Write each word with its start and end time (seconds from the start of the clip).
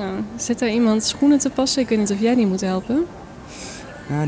Nou, 0.00 0.22
zit 0.36 0.60
er 0.60 0.68
iemand 0.68 1.04
schoenen 1.04 1.38
te 1.38 1.50
passen? 1.50 1.82
Ik 1.82 1.88
weet 1.88 1.98
niet 1.98 2.10
of 2.10 2.20
jij 2.20 2.34
die 2.34 2.46
moet 2.46 2.60
helpen. 2.60 3.06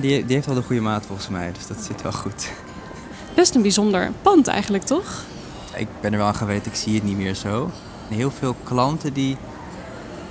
Die, 0.00 0.24
die 0.24 0.34
heeft 0.36 0.48
al 0.48 0.54
de 0.54 0.62
goede 0.62 0.80
maat 0.80 1.06
volgens 1.06 1.28
mij, 1.28 1.52
dus 1.52 1.66
dat 1.66 1.76
zit 1.84 2.02
wel 2.02 2.12
goed. 2.12 2.50
Best 3.34 3.54
een 3.54 3.62
bijzonder 3.62 4.10
pand 4.22 4.46
eigenlijk, 4.46 4.84
toch? 4.84 5.22
Ik 5.76 5.86
ben 6.00 6.12
er 6.12 6.18
wel 6.18 6.26
aan 6.26 6.34
gewend, 6.34 6.66
ik 6.66 6.74
zie 6.74 6.94
het 6.94 7.02
niet 7.04 7.16
meer 7.16 7.34
zo. 7.34 7.70
En 8.08 8.16
heel 8.16 8.30
veel 8.30 8.56
klanten 8.64 9.12
die 9.12 9.36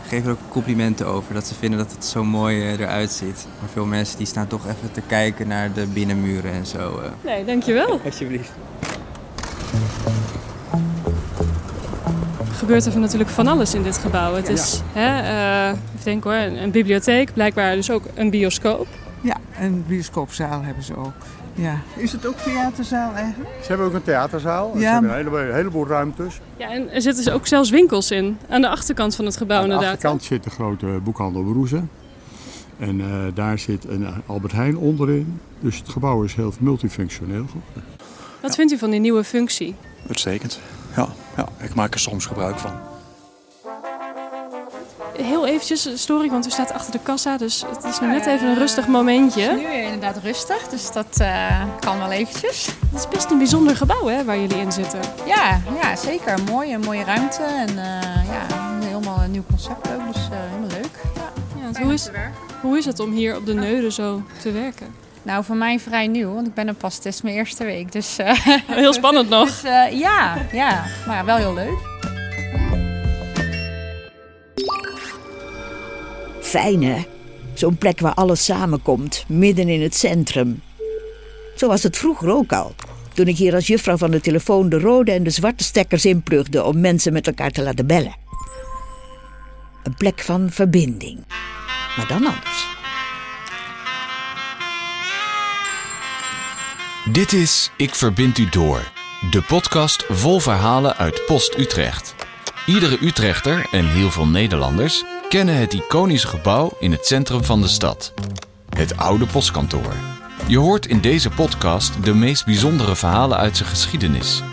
geven 0.07 0.25
er 0.25 0.32
ook 0.32 0.50
complimenten 0.51 1.07
over. 1.07 1.33
Dat 1.33 1.47
ze 1.47 1.54
vinden 1.55 1.79
dat 1.79 1.92
het 1.92 2.05
zo 2.05 2.23
mooi 2.23 2.61
eh, 2.61 2.71
eruit 2.79 3.11
ziet. 3.11 3.46
Maar 3.60 3.69
veel 3.73 3.86
mensen 3.86 4.18
die 4.18 4.28
staan 4.28 4.47
toch 4.47 4.65
even 4.68 4.92
te 4.92 5.01
kijken 5.01 5.47
naar 5.47 5.73
de 5.73 5.86
binnenmuren 5.87 6.51
en 6.51 6.65
zo. 6.65 7.00
eh. 7.00 7.10
Nee, 7.23 7.46
dankjewel. 7.46 8.00
Alsjeblieft. 8.05 8.51
Gebeurt 12.62 12.86
er 12.86 13.00
natuurlijk 13.00 13.29
van 13.29 13.47
alles 13.47 13.74
in 13.74 13.83
dit 13.83 13.97
gebouw. 13.97 14.33
Het 14.33 14.50
is, 14.50 14.82
hè, 14.93 15.21
eh, 15.21 15.68
even 15.68 16.04
denken 16.04 16.32
hoor, 16.32 16.39
een, 16.39 16.64
een 16.64 16.71
bibliotheek, 16.71 17.33
blijkbaar 17.33 17.75
dus 17.75 17.92
ook 17.92 18.04
een 18.14 18.29
bioscoop. 18.29 18.88
Ja, 19.21 19.38
een 19.60 19.83
bioscoopzaal 19.88 20.61
hebben 20.64 20.83
ze 20.83 20.96
ook. 20.96 21.14
Ja. 21.54 21.79
Is 21.96 22.11
het 22.11 22.25
ook 22.25 22.38
theaterzaal 22.38 23.14
eigenlijk? 23.14 23.50
Ze 23.61 23.68
hebben 23.68 23.88
ook 23.88 23.93
een 23.93 24.04
theaterzaal. 24.04 24.71
Ja. 24.74 24.79
Ze 24.79 24.86
hebben 24.86 25.10
een 25.10 25.16
heleboel, 25.16 25.39
een 25.39 25.54
heleboel 25.54 25.88
ruimtes. 25.88 26.39
Ja, 26.57 26.69
en 26.69 26.92
er 26.92 27.02
zitten 27.02 27.24
dus 27.24 27.33
ook 27.33 27.47
zelfs 27.47 27.69
winkels 27.69 28.11
in. 28.11 28.38
Aan 28.50 28.61
de 28.61 28.69
achterkant 28.69 29.16
van 29.16 29.25
het 29.25 29.38
gebouw 29.38 29.57
Aan 29.57 29.64
de 29.64 29.69
inderdaad. 29.69 29.96
achterkant 29.96 30.24
zit 30.24 30.43
de 30.43 30.50
grote 30.50 30.86
boekhandel 31.04 31.43
Broeze. 31.43 31.82
En 32.80 33.02
eh, 33.02 33.08
daar 33.33 33.59
zit 33.59 33.88
een 33.88 34.08
Albert 34.25 34.53
Heijn 34.53 34.78
onderin. 34.78 35.39
Dus 35.59 35.78
het 35.78 35.89
gebouw 35.89 36.23
is 36.23 36.36
heel 36.36 36.53
multifunctioneel 36.59 37.45
geworden. 37.45 37.83
Wat 38.41 38.55
vindt 38.55 38.72
u 38.72 38.78
van 38.78 38.89
die 38.89 39.00
nieuwe 39.00 39.23
functie? 39.23 39.75
Uitstekend. 40.08 40.59
Ja, 40.95 41.08
ja, 41.41 41.66
ik 41.66 41.75
maak 41.75 41.94
er 41.94 42.00
soms 42.00 42.25
gebruik 42.25 42.58
van. 42.58 42.72
Heel 45.17 45.47
eventjes 45.47 45.85
een 45.85 45.97
story, 45.97 46.29
want 46.29 46.47
u 46.47 46.49
staat 46.49 46.71
achter 46.71 46.91
de 46.91 46.99
kassa, 47.03 47.38
dus 47.38 47.63
het 47.75 47.83
is 47.83 47.99
nu 47.99 48.07
net 48.07 48.25
even 48.25 48.47
een 48.47 48.57
rustig 48.57 48.88
momentje. 48.88 49.51
Nu 49.51 49.73
inderdaad 49.73 50.17
rustig, 50.17 50.67
dus 50.67 50.91
dat 50.91 51.19
eh, 51.19 51.63
kan 51.79 51.97
wel 51.97 52.11
eventjes. 52.11 52.66
Het 52.66 52.99
is 52.99 53.07
best 53.07 53.31
een 53.31 53.38
bijzonder 53.38 53.75
gebouw 53.75 54.05
hè, 54.05 54.23
waar 54.23 54.39
jullie 54.39 54.57
in 54.57 54.71
zitten. 54.71 54.99
Ja, 55.25 55.61
ja 55.81 55.95
zeker. 55.95 56.43
Mooi, 56.43 56.73
een 56.73 56.81
mooie 56.81 57.03
ruimte 57.03 57.44
en 57.44 57.69
eh, 57.69 58.27
ja, 58.27 58.77
helemaal 58.85 59.21
een 59.23 59.31
nieuw 59.31 59.45
concept 59.49 59.89
ook, 59.94 60.13
dus 60.13 60.23
eh, 60.31 60.38
helemaal 60.49 60.69
leuk. 60.69 60.89
Ja. 61.16 61.71
Ja, 61.73 61.83
hoe, 61.83 61.94
is, 61.94 62.09
hoe 62.61 62.77
is 62.77 62.85
het 62.85 62.99
om 62.99 63.11
hier 63.11 63.35
op 63.35 63.45
de 63.45 63.53
Neude 63.53 63.91
zo 63.91 64.23
te 64.41 64.51
werken? 64.51 64.95
Nou, 65.23 65.44
voor 65.44 65.55
mij 65.55 65.80
vrij 65.80 66.08
nieuw, 66.08 66.33
want 66.33 66.47
ik 66.47 66.53
ben 66.53 66.67
er 66.67 66.73
pas, 66.73 66.95
het 66.95 67.05
is 67.05 67.22
mijn 67.22 67.36
eerste 67.36 67.64
week. 67.64 67.91
Dus, 67.91 68.17
eh, 68.17 68.47
Heel 68.67 68.94
spannend 68.94 69.30
nog. 69.30 69.47
dus 69.61 69.63
eh, 69.63 70.00
ja, 70.00 70.45
ja, 70.52 70.86
maar 71.08 71.25
wel 71.25 71.38
heel 71.38 71.53
leuk. 71.53 71.89
Fijn 76.41 76.83
hè? 76.83 77.05
Zo'n 77.53 77.78
plek 77.78 78.00
waar 78.00 78.13
alles 78.13 78.45
samenkomt, 78.45 79.25
midden 79.28 79.67
in 79.67 79.81
het 79.81 79.95
centrum. 79.95 80.61
Zo 81.56 81.67
was 81.67 81.83
het 81.83 81.97
vroeger 81.97 82.30
ook 82.30 82.53
al. 82.53 82.75
Toen 83.13 83.28
ik 83.28 83.38
hier 83.38 83.53
als 83.53 83.67
juffrouw 83.67 83.97
van 83.97 84.11
de 84.11 84.22
telefoon 84.22 84.69
de 84.69 84.80
rode 84.80 85.11
en 85.11 85.23
de 85.23 85.30
zwarte 85.30 85.63
stekkers 85.63 86.06
inplugde 86.06 86.63
om 86.63 86.80
mensen 86.80 87.13
met 87.13 87.28
elkaar 87.28 87.52
te 87.52 87.61
laten 87.61 87.88
bellen. 87.88 88.16
Een 89.83 89.95
plek 89.95 90.19
van 90.19 90.50
verbinding. 90.52 91.25
Maar 91.97 92.08
dan 92.08 92.25
anders. 92.25 92.70
Dit 97.09 97.33
is 97.33 97.71
Ik 97.77 97.95
Verbind 97.95 98.38
U 98.38 98.49
Door, 98.49 98.91
de 99.31 99.41
podcast 99.41 100.05
vol 100.09 100.39
verhalen 100.39 100.97
uit 100.97 101.25
Post 101.25 101.57
Utrecht. 101.57 102.16
Iedere 102.66 102.97
Utrechter 103.05 103.67
en 103.71 103.88
heel 103.88 104.11
veel 104.11 104.27
Nederlanders 104.27 105.03
kennen 105.29 105.55
het 105.55 105.73
iconische 105.73 106.27
gebouw 106.27 106.77
in 106.79 106.91
het 106.91 107.05
centrum 107.05 107.44
van 107.44 107.61
de 107.61 107.67
stad. 107.67 108.13
Het 108.69 108.97
oude 108.97 109.25
postkantoor. 109.25 109.94
Je 110.47 110.57
hoort 110.57 110.85
in 110.85 111.01
deze 111.01 111.29
podcast 111.29 112.03
de 112.03 112.13
meest 112.13 112.45
bijzondere 112.45 112.95
verhalen 112.95 113.38
uit 113.38 113.57
zijn 113.57 113.69
geschiedenis. 113.69 114.44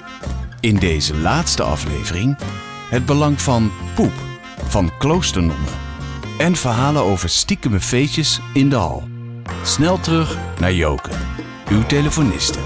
In 0.60 0.76
deze 0.76 1.16
laatste 1.16 1.62
aflevering 1.62 2.38
het 2.90 3.06
belang 3.06 3.40
van 3.40 3.72
poep, 3.94 4.14
van 4.68 4.90
kloosternonnen. 4.98 5.74
En 6.38 6.56
verhalen 6.56 7.02
over 7.02 7.28
stiekeme 7.28 7.80
feestjes 7.80 8.40
in 8.52 8.68
de 8.68 8.76
hal. 8.76 9.08
Snel 9.62 10.00
terug 10.00 10.36
naar 10.58 10.72
Joke, 10.72 11.10
uw 11.70 11.86
telefoniste. 11.86 12.58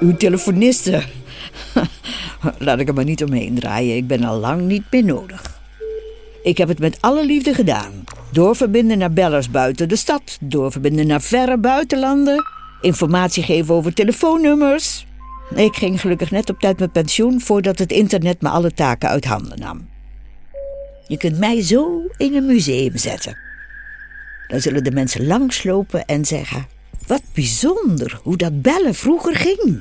Uw 0.00 0.16
telefoniste. 0.16 1.02
Laat 2.58 2.78
ik 2.78 2.88
er 2.88 2.94
maar 2.94 3.04
niet 3.04 3.24
omheen 3.24 3.54
draaien. 3.54 3.96
Ik 3.96 4.06
ben 4.06 4.24
al 4.24 4.38
lang 4.38 4.60
niet 4.60 4.82
meer 4.90 5.04
nodig. 5.04 5.60
Ik 6.42 6.58
heb 6.58 6.68
het 6.68 6.78
met 6.78 6.96
alle 7.00 7.26
liefde 7.26 7.54
gedaan. 7.54 8.04
Doorverbinden 8.32 8.98
naar 8.98 9.12
bellers 9.12 9.50
buiten 9.50 9.88
de 9.88 9.96
stad. 9.96 10.38
Doorverbinden 10.40 11.06
naar 11.06 11.20
verre 11.20 11.58
buitenlanden. 11.58 12.44
Informatie 12.80 13.42
geven 13.42 13.74
over 13.74 13.94
telefoonnummers. 13.94 15.06
Ik 15.54 15.74
ging 15.74 16.00
gelukkig 16.00 16.30
net 16.30 16.50
op 16.50 16.58
tijd 16.60 16.78
met 16.78 16.92
pensioen 16.92 17.40
voordat 17.40 17.78
het 17.78 17.92
internet 17.92 18.40
me 18.40 18.48
alle 18.48 18.72
taken 18.72 19.08
uit 19.08 19.24
handen 19.24 19.58
nam. 19.58 19.89
Je 21.10 21.16
kunt 21.16 21.38
mij 21.38 21.62
zo 21.62 22.02
in 22.16 22.34
een 22.34 22.46
museum 22.46 22.96
zetten. 22.96 23.36
Dan 24.46 24.60
zullen 24.60 24.84
de 24.84 24.90
mensen 24.90 25.26
langslopen 25.26 26.04
en 26.06 26.24
zeggen: 26.24 26.66
Wat 27.06 27.22
bijzonder 27.34 28.20
hoe 28.22 28.36
dat 28.36 28.62
bellen 28.62 28.94
vroeger 28.94 29.36
ging. 29.36 29.80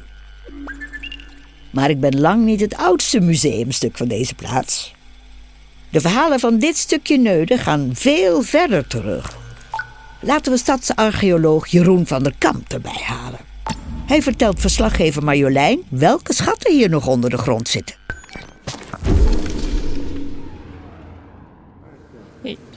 Maar 1.71 1.89
ik 1.89 1.99
ben 1.99 2.19
lang 2.19 2.45
niet 2.45 2.59
het 2.59 2.75
oudste 2.75 3.19
museumstuk 3.19 3.97
van 3.97 4.07
deze 4.07 4.35
plaats. 4.35 4.93
De 5.89 6.01
verhalen 6.01 6.39
van 6.39 6.59
dit 6.59 6.77
stukje 6.77 7.17
Neude 7.17 7.57
gaan 7.57 7.89
veel 7.93 8.41
verder 8.41 8.87
terug. 8.87 9.37
Laten 10.21 10.51
we 10.51 10.57
stadsarcheoloog 10.57 11.67
Jeroen 11.67 12.07
van 12.07 12.23
der 12.23 12.33
Kamp 12.37 12.71
erbij 12.71 13.01
halen. 13.03 13.39
Hij 14.05 14.21
vertelt 14.21 14.59
verslaggever 14.59 15.23
Marjolein 15.23 15.83
welke 15.89 16.33
schatten 16.33 16.73
hier 16.73 16.89
nog 16.89 17.07
onder 17.07 17.29
de 17.29 17.37
grond 17.37 17.67
zitten. 17.67 17.98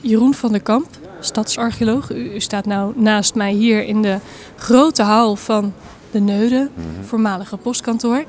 Jeroen 0.01 0.33
van 0.33 0.51
der 0.51 0.61
Kamp, 0.61 0.87
stadsarcheoloog. 1.19 2.11
U, 2.11 2.33
u 2.33 2.39
staat 2.39 2.65
nou 2.65 2.93
naast 2.95 3.35
mij 3.35 3.51
hier 3.51 3.85
in 3.85 4.01
de 4.01 4.17
grote 4.55 5.03
hal 5.03 5.35
van 5.35 5.73
de 6.11 6.19
Neude, 6.19 6.69
voormalige 7.05 7.57
postkantoor. 7.57 8.23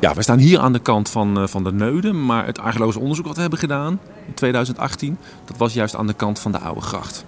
Ja, 0.00 0.14
we 0.14 0.22
staan 0.22 0.38
hier 0.38 0.58
aan 0.58 0.72
de 0.72 0.78
kant 0.78 1.08
van, 1.10 1.38
eh, 1.38 1.46
van 1.46 1.64
de 1.64 1.72
Neuden, 1.72 2.26
maar 2.26 2.46
het 2.46 2.58
archeologisch 2.58 2.96
onderzoek 2.96 3.26
wat 3.26 3.34
we 3.34 3.40
hebben 3.40 3.58
gedaan 3.58 4.00
in 4.26 4.34
2018, 4.34 5.18
dat 5.44 5.56
was 5.56 5.74
juist 5.74 5.96
aan 5.96 6.06
de 6.06 6.12
kant 6.12 6.38
van 6.38 6.52
de 6.52 6.58
Oude 6.58 6.80
Gracht. 6.80 7.24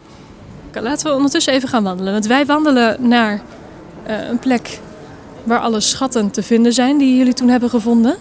Laten 0.72 1.06
we 1.06 1.16
ondertussen 1.16 1.52
even 1.52 1.68
gaan 1.68 1.82
wandelen. 1.82 2.12
Want 2.12 2.26
wij 2.26 2.46
wandelen 2.46 3.08
naar 3.08 3.42
eh, 4.02 4.28
een 4.28 4.38
plek 4.38 4.80
waar 5.44 5.60
alle 5.60 5.80
schatten 5.80 6.30
te 6.30 6.42
vinden 6.42 6.72
zijn 6.72 6.98
die 6.98 7.16
jullie 7.16 7.34
toen 7.34 7.48
hebben 7.48 7.70
gevonden. 7.70 8.16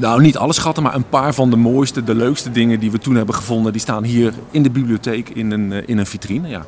Nou, 0.00 0.20
niet 0.20 0.36
alle 0.36 0.52
schatten, 0.52 0.82
maar 0.82 0.94
een 0.94 1.08
paar 1.08 1.34
van 1.34 1.50
de 1.50 1.56
mooiste, 1.56 2.04
de 2.04 2.14
leukste 2.14 2.50
dingen 2.50 2.80
die 2.80 2.90
we 2.90 2.98
toen 2.98 3.14
hebben 3.14 3.34
gevonden, 3.34 3.72
die 3.72 3.80
staan 3.80 4.04
hier 4.04 4.32
in 4.50 4.62
de 4.62 4.70
bibliotheek 4.70 5.28
in 5.28 5.50
een, 5.50 5.72
eh, 5.72 5.82
in 5.86 5.98
een 5.98 6.06
vitrine. 6.06 6.48
Ja. 6.48 6.64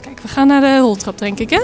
Kijken, 0.00 0.22
we 0.22 0.28
gaan 0.28 0.46
naar 0.46 0.60
de 0.60 0.78
roltrap 0.78 1.18
denk 1.18 1.38
ik 1.38 1.50
hè? 1.50 1.60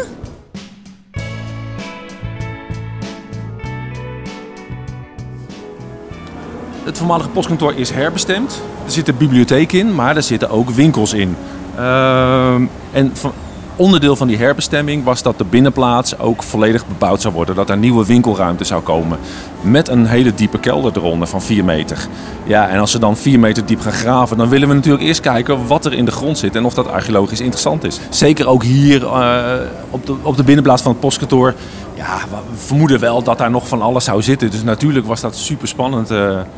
Het 6.84 6.98
voormalige 6.98 7.28
postkantoor 7.28 7.74
is 7.74 7.90
herbestemd. 7.90 8.62
Er 8.84 8.90
zit 8.90 9.08
een 9.08 9.16
bibliotheek 9.16 9.72
in, 9.72 9.94
maar 9.94 10.16
er 10.16 10.22
zitten 10.22 10.50
ook 10.50 10.70
winkels 10.70 11.12
in. 11.12 11.36
Ehm, 11.76 12.66
en 12.92 13.10
van, 13.16 13.32
onderdeel 13.76 14.16
van 14.16 14.26
die 14.26 14.37
herbestemming 14.37 15.04
was 15.04 15.22
dat 15.22 15.39
de 15.39 15.45
binnenplaats 15.45 16.18
ook 16.18 16.42
volledig 16.42 16.86
bebouwd 16.86 17.21
zou 17.21 17.34
worden. 17.34 17.54
Dat 17.54 17.71
er 17.71 17.77
nieuwe 17.77 18.06
winkelruimte 18.06 18.65
zou 18.65 18.83
komen. 18.83 19.18
Met 19.60 19.89
een 19.89 20.06
hele 20.06 20.34
diepe 20.34 20.59
kelder 20.59 20.92
eronder 20.97 21.28
van 21.28 21.42
4 21.42 21.65
meter. 21.65 22.06
Ja, 22.45 22.68
en 22.68 22.78
als 22.78 22.91
ze 22.91 22.98
dan 22.98 23.16
4 23.16 23.39
meter 23.39 23.66
diep 23.66 23.80
gaan 23.80 23.92
graven, 23.92 24.36
dan 24.36 24.48
willen 24.48 24.68
we 24.68 24.74
natuurlijk 24.74 25.04
eerst 25.04 25.21
kijken 25.21 25.66
wat 25.66 25.84
er 25.84 25.92
in 25.92 26.04
de 26.04 26.10
grond 26.10 26.39
zit. 26.39 26.56
En 26.56 26.65
of 26.65 26.74
dat 26.74 26.89
archeologisch 26.89 27.41
interessant 27.41 27.84
is. 27.84 27.98
Zeker 28.09 28.48
ook 28.48 28.62
hier 28.62 29.06
eh, 29.06 29.42
op, 29.91 30.06
de, 30.06 30.15
op 30.22 30.36
de 30.36 30.45
binnenplaats 30.45 30.83
van 30.83 30.91
het 30.91 31.00
postkantoor. 31.00 31.54
Ja, 31.95 32.18
we 32.30 32.56
vermoeden 32.56 33.00
wel 33.00 33.22
dat 33.22 33.39
daar 33.39 33.50
nog 33.50 33.68
van 33.68 33.83
alles 33.83 34.04
zou 34.04 34.22
zitten. 34.22 34.50
Dus 34.50 34.62
natuurlijk 34.62 35.06
was 35.06 35.21
dat 35.21 35.36
super 35.36 35.68
spannend. 35.68 36.09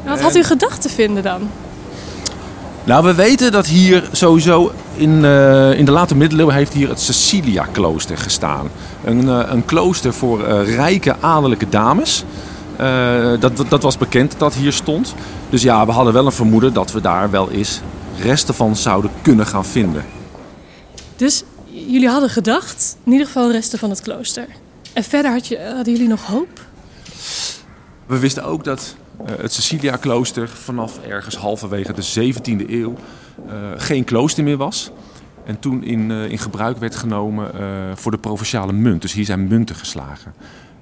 Wat 0.04 0.20
had 0.20 0.36
u 0.36 0.42
gedacht 0.42 0.82
te 0.82 0.88
vinden 0.88 1.22
dan? 1.22 1.40
Nou, 2.88 3.04
we 3.04 3.14
weten 3.14 3.52
dat 3.52 3.66
hier 3.66 4.08
sowieso 4.12 4.72
in, 4.98 5.24
eh, 5.24 5.78
in 5.78 5.84
de 5.84 5.90
late 5.90 6.16
middeleeuwen 6.16 6.54
heeft 6.54 6.72
hier 6.72 6.88
het 6.88 7.00
Cecilia-klooster 7.00 8.18
gestaan. 8.18 8.70
Een, 9.04 9.28
eh, 9.28 9.50
een 9.50 9.64
klooster 9.64 10.14
voor 10.14 10.44
eh, 10.44 10.74
rijke 10.74 11.16
adellijke 11.20 11.68
dames. 11.68 12.24
Eh, 12.76 13.40
dat, 13.40 13.56
dat, 13.56 13.70
dat 13.70 13.82
was 13.82 13.98
bekend 13.98 14.30
dat 14.30 14.40
dat 14.40 14.54
hier 14.54 14.72
stond. 14.72 15.14
Dus 15.50 15.62
ja, 15.62 15.86
we 15.86 15.92
hadden 15.92 16.12
wel 16.12 16.26
een 16.26 16.32
vermoeden 16.32 16.72
dat 16.72 16.92
we 16.92 17.00
daar 17.00 17.30
wel 17.30 17.50
eens 17.50 17.80
resten 18.20 18.54
van 18.54 18.76
zouden 18.76 19.10
kunnen 19.22 19.46
gaan 19.46 19.64
vinden. 19.64 20.04
Dus 21.16 21.44
jullie 21.64 22.08
hadden 22.08 22.30
gedacht, 22.30 22.96
in 23.04 23.12
ieder 23.12 23.26
geval 23.26 23.50
resten 23.50 23.78
van 23.78 23.90
het 23.90 24.00
klooster. 24.00 24.46
En 24.92 25.04
verder 25.04 25.30
had 25.32 25.46
je, 25.46 25.72
hadden 25.74 25.92
jullie 25.92 26.08
nog 26.08 26.26
hoop? 26.26 26.60
We 28.06 28.18
wisten 28.18 28.44
ook 28.44 28.64
dat 28.64 28.96
uh, 29.20 29.26
het 29.40 29.52
Cecilia-klooster 29.52 30.48
vanaf 30.48 30.98
ergens 31.08 31.36
halverwege 31.36 31.92
de 31.92 32.32
17e 32.32 32.70
eeuw 32.70 32.90
uh, 32.90 32.98
geen 33.76 34.04
klooster 34.04 34.44
meer 34.44 34.56
was. 34.56 34.90
En 35.44 35.58
toen 35.58 35.84
in, 35.84 36.10
uh, 36.10 36.30
in 36.30 36.38
gebruik 36.38 36.76
werd 36.76 36.96
genomen 36.96 37.50
voor 37.96 38.10
de 38.10 38.18
provinciale 38.18 38.72
munt. 38.72 39.02
Dus 39.02 39.12
hier 39.12 39.24
zijn 39.24 39.46
munten 39.46 39.76
geslagen. 39.76 40.34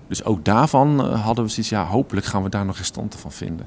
Dus 0.08 0.25
ook 0.25 0.44
daarvan 0.44 1.00
hadden 1.00 1.44
we 1.44 1.50
zoiets, 1.50 1.69
ja, 1.69 1.85
hopelijk 1.85 2.26
gaan 2.26 2.43
we 2.43 2.49
daar 2.49 2.64
nog 2.64 2.76
restanten 2.76 3.19
van 3.19 3.32
vinden. 3.32 3.67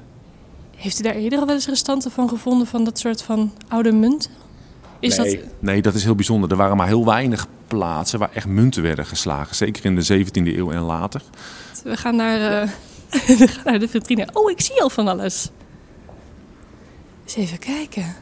Heeft 0.76 0.98
u 1.00 1.02
daar 1.02 1.14
eerder 1.14 1.38
al 1.38 1.46
wel 1.46 1.54
eens 1.54 1.66
restanten 1.66 2.10
van 2.10 2.28
gevonden, 2.28 2.66
van 2.66 2.84
dat 2.84 2.98
soort 2.98 3.22
van 3.22 3.52
oude 3.68 3.92
munten? 3.92 4.30
Is 5.00 5.16
nee, 5.16 5.36
dat... 5.36 5.44
nee, 5.58 5.82
dat 5.82 5.94
is 5.94 6.04
heel 6.04 6.14
bijzonder. 6.14 6.50
Er 6.50 6.56
waren 6.56 6.76
maar 6.76 6.86
heel 6.86 7.04
weinig 7.04 7.46
plaatsen 7.66 8.18
waar 8.18 8.30
echt 8.32 8.46
munten 8.46 8.82
werden 8.82 9.06
geslagen. 9.06 9.56
Zeker 9.56 9.84
in 9.84 9.96
de 9.96 10.24
17e 10.24 10.30
eeuw 10.32 10.70
en 10.70 10.80
later. 10.80 11.22
We 11.84 11.96
gaan 11.96 12.16
naar, 12.16 12.64
uh, 12.64 12.70
we 13.38 13.48
gaan 13.48 13.64
naar 13.64 13.78
de 13.78 13.88
vitrine. 13.88 14.28
Oh, 14.32 14.50
ik 14.50 14.60
zie 14.60 14.82
al 14.82 14.90
van 14.90 15.08
alles. 15.08 15.50
Eens 17.24 17.34
even 17.34 17.58
kijken. 17.58 18.14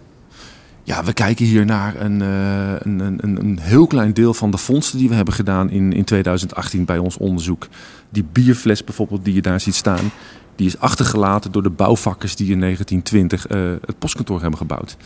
Ja, 0.88 1.04
we 1.04 1.12
kijken 1.12 1.44
hier 1.44 1.64
naar 1.64 2.00
een, 2.00 2.20
uh, 2.20 2.72
een, 2.78 3.00
een, 3.00 3.38
een, 3.38 3.58
heel 3.60 3.86
klein 3.86 4.12
deel 4.12 4.34
van 4.34 4.50
de 4.50 4.56
vondsten 4.56 4.98
die 4.98 5.08
we 5.08 5.14
hebben 5.14 5.34
gedaan 5.34 5.70
in, 5.70 5.92
in 5.92 6.04
2018 6.04 6.84
bij 6.84 6.98
ons 6.98 7.16
onderzoek. 7.16 7.68
Die 8.10 8.24
bierfles 8.32 8.84
bijvoorbeeld 8.84 9.24
die 9.24 9.34
je 9.34 9.42
daar 9.42 9.60
ziet 9.60 9.74
staan, 9.74 10.10
die 10.56 10.66
is 10.66 10.78
achtergelaten 10.78 11.52
door 11.52 11.62
de 11.62 11.70
bouwvakkers 11.70 12.36
die 12.36 12.50
in 12.50 12.60
1920 12.60 13.50
uh, 13.50 13.72
het 13.86 13.98
postkantoor 13.98 14.40
hebben 14.40 14.58
gebouwd. 14.58 14.96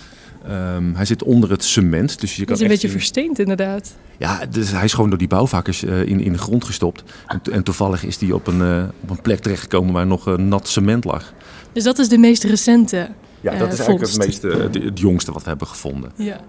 Um, 0.50 0.94
hij 0.94 1.04
zit 1.04 1.22
onder 1.22 1.50
het 1.50 1.64
cement. 1.64 2.20
Dus 2.20 2.36
je 2.36 2.44
kan 2.44 2.54
is 2.54 2.62
een 2.62 2.68
beetje 2.68 2.88
versteend 2.88 3.38
inderdaad. 3.38 3.96
Ja, 4.18 4.46
dus 4.50 4.70
hij 4.70 4.84
is 4.84 4.92
gewoon 4.92 5.10
door 5.10 5.18
die 5.18 5.28
bouwvakkers 5.28 5.84
uh, 5.84 6.00
in, 6.00 6.20
in 6.20 6.32
de 6.32 6.38
grond 6.38 6.64
gestopt. 6.64 7.02
En, 7.26 7.40
en 7.52 7.62
toevallig 7.62 8.04
is 8.04 8.16
hij 8.16 8.32
op 8.32 8.46
een, 8.46 8.60
uh, 8.60 8.84
op 9.02 9.10
een 9.10 9.20
plek 9.22 9.38
terechtgekomen 9.38 9.92
waar 9.92 10.06
nog 10.06 10.36
nat 10.36 10.68
cement 10.68 11.04
lag. 11.04 11.32
Dus 11.72 11.84
dat 11.84 11.98
is 11.98 12.08
de 12.08 12.18
meest 12.18 12.44
recente 12.44 13.08
Ja, 13.42 13.58
dat 13.58 13.72
is 13.72 13.78
eigenlijk 13.78 14.10
het, 14.12 14.26
meeste, 14.26 14.48
het, 14.48 14.74
het 14.74 14.98
jongste 14.98 15.32
wat 15.32 15.42
we 15.42 15.48
hebben 15.48 15.66
gevonden. 15.66 16.12
Ja. 16.16 16.40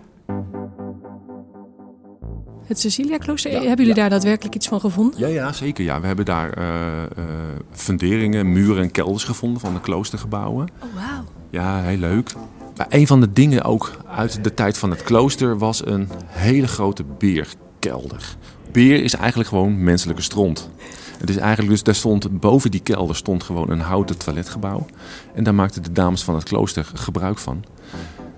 Het 2.66 2.80
Cecilia-klooster, 2.80 3.52
ja, 3.52 3.58
hebben 3.58 3.78
jullie 3.78 3.88
ja. 3.88 4.02
daar 4.02 4.10
daadwerkelijk 4.10 4.56
iets 4.56 4.68
van 4.68 4.80
gevonden? 4.80 5.20
Ja, 5.20 5.28
ja 5.28 5.54
zeker. 5.54 5.84
Ja. 5.84 6.02
We 6.02 6.08
hebben 6.08 6.26
daar 6.26 6.58
uh, 6.58 6.66
uh, 6.66 7.26
funderingen, 7.72 8.52
muren 8.52 8.84
en 8.84 8.92
kelders 8.92 9.24
gevonden 9.24 9.62
van 9.62 9.74
de 9.74 9.80
kloostergebouwen. 9.80 10.68
Oh, 10.84 10.94
wauw. 10.94 11.24
Ja, 11.50 11.82
heel 11.82 11.98
leuk. 11.98 12.34
Maar 12.78 12.88
een 12.90 13.08
van 13.08 13.22
de 13.22 13.34
dingen 13.34 13.64
ook 13.64 13.92
uit 14.08 14.44
de 14.44 14.54
tijd 14.54 14.78
van 14.78 14.90
het 14.90 15.04
klooster 15.04 15.58
was 15.58 15.86
een 15.86 16.10
hele 16.28 16.68
grote 16.68 17.04
beerkelder. 17.18 18.36
Beer 18.72 19.04
is 19.04 19.16
eigenlijk 19.16 19.50
gewoon 19.50 19.84
menselijke 19.84 20.22
stront. 20.22 20.70
Het 21.24 21.32
is 21.32 21.38
eigenlijk 21.38 21.70
dus, 21.70 21.84
daar 21.84 21.96
stond, 21.96 22.40
boven 22.40 22.72
die 22.72 22.80
kelder 22.80 23.16
stond 23.16 23.44
gewoon 23.44 23.70
een 23.70 23.80
houten 23.80 24.18
toiletgebouw. 24.18 24.86
En 25.34 25.44
daar 25.44 25.56
maakten 25.56 25.84
de 25.84 25.92
dames 25.92 26.24
van 26.24 26.36
het 26.36 26.44
klooster 26.44 26.92
gebruik 26.94 27.38
van. 27.38 27.64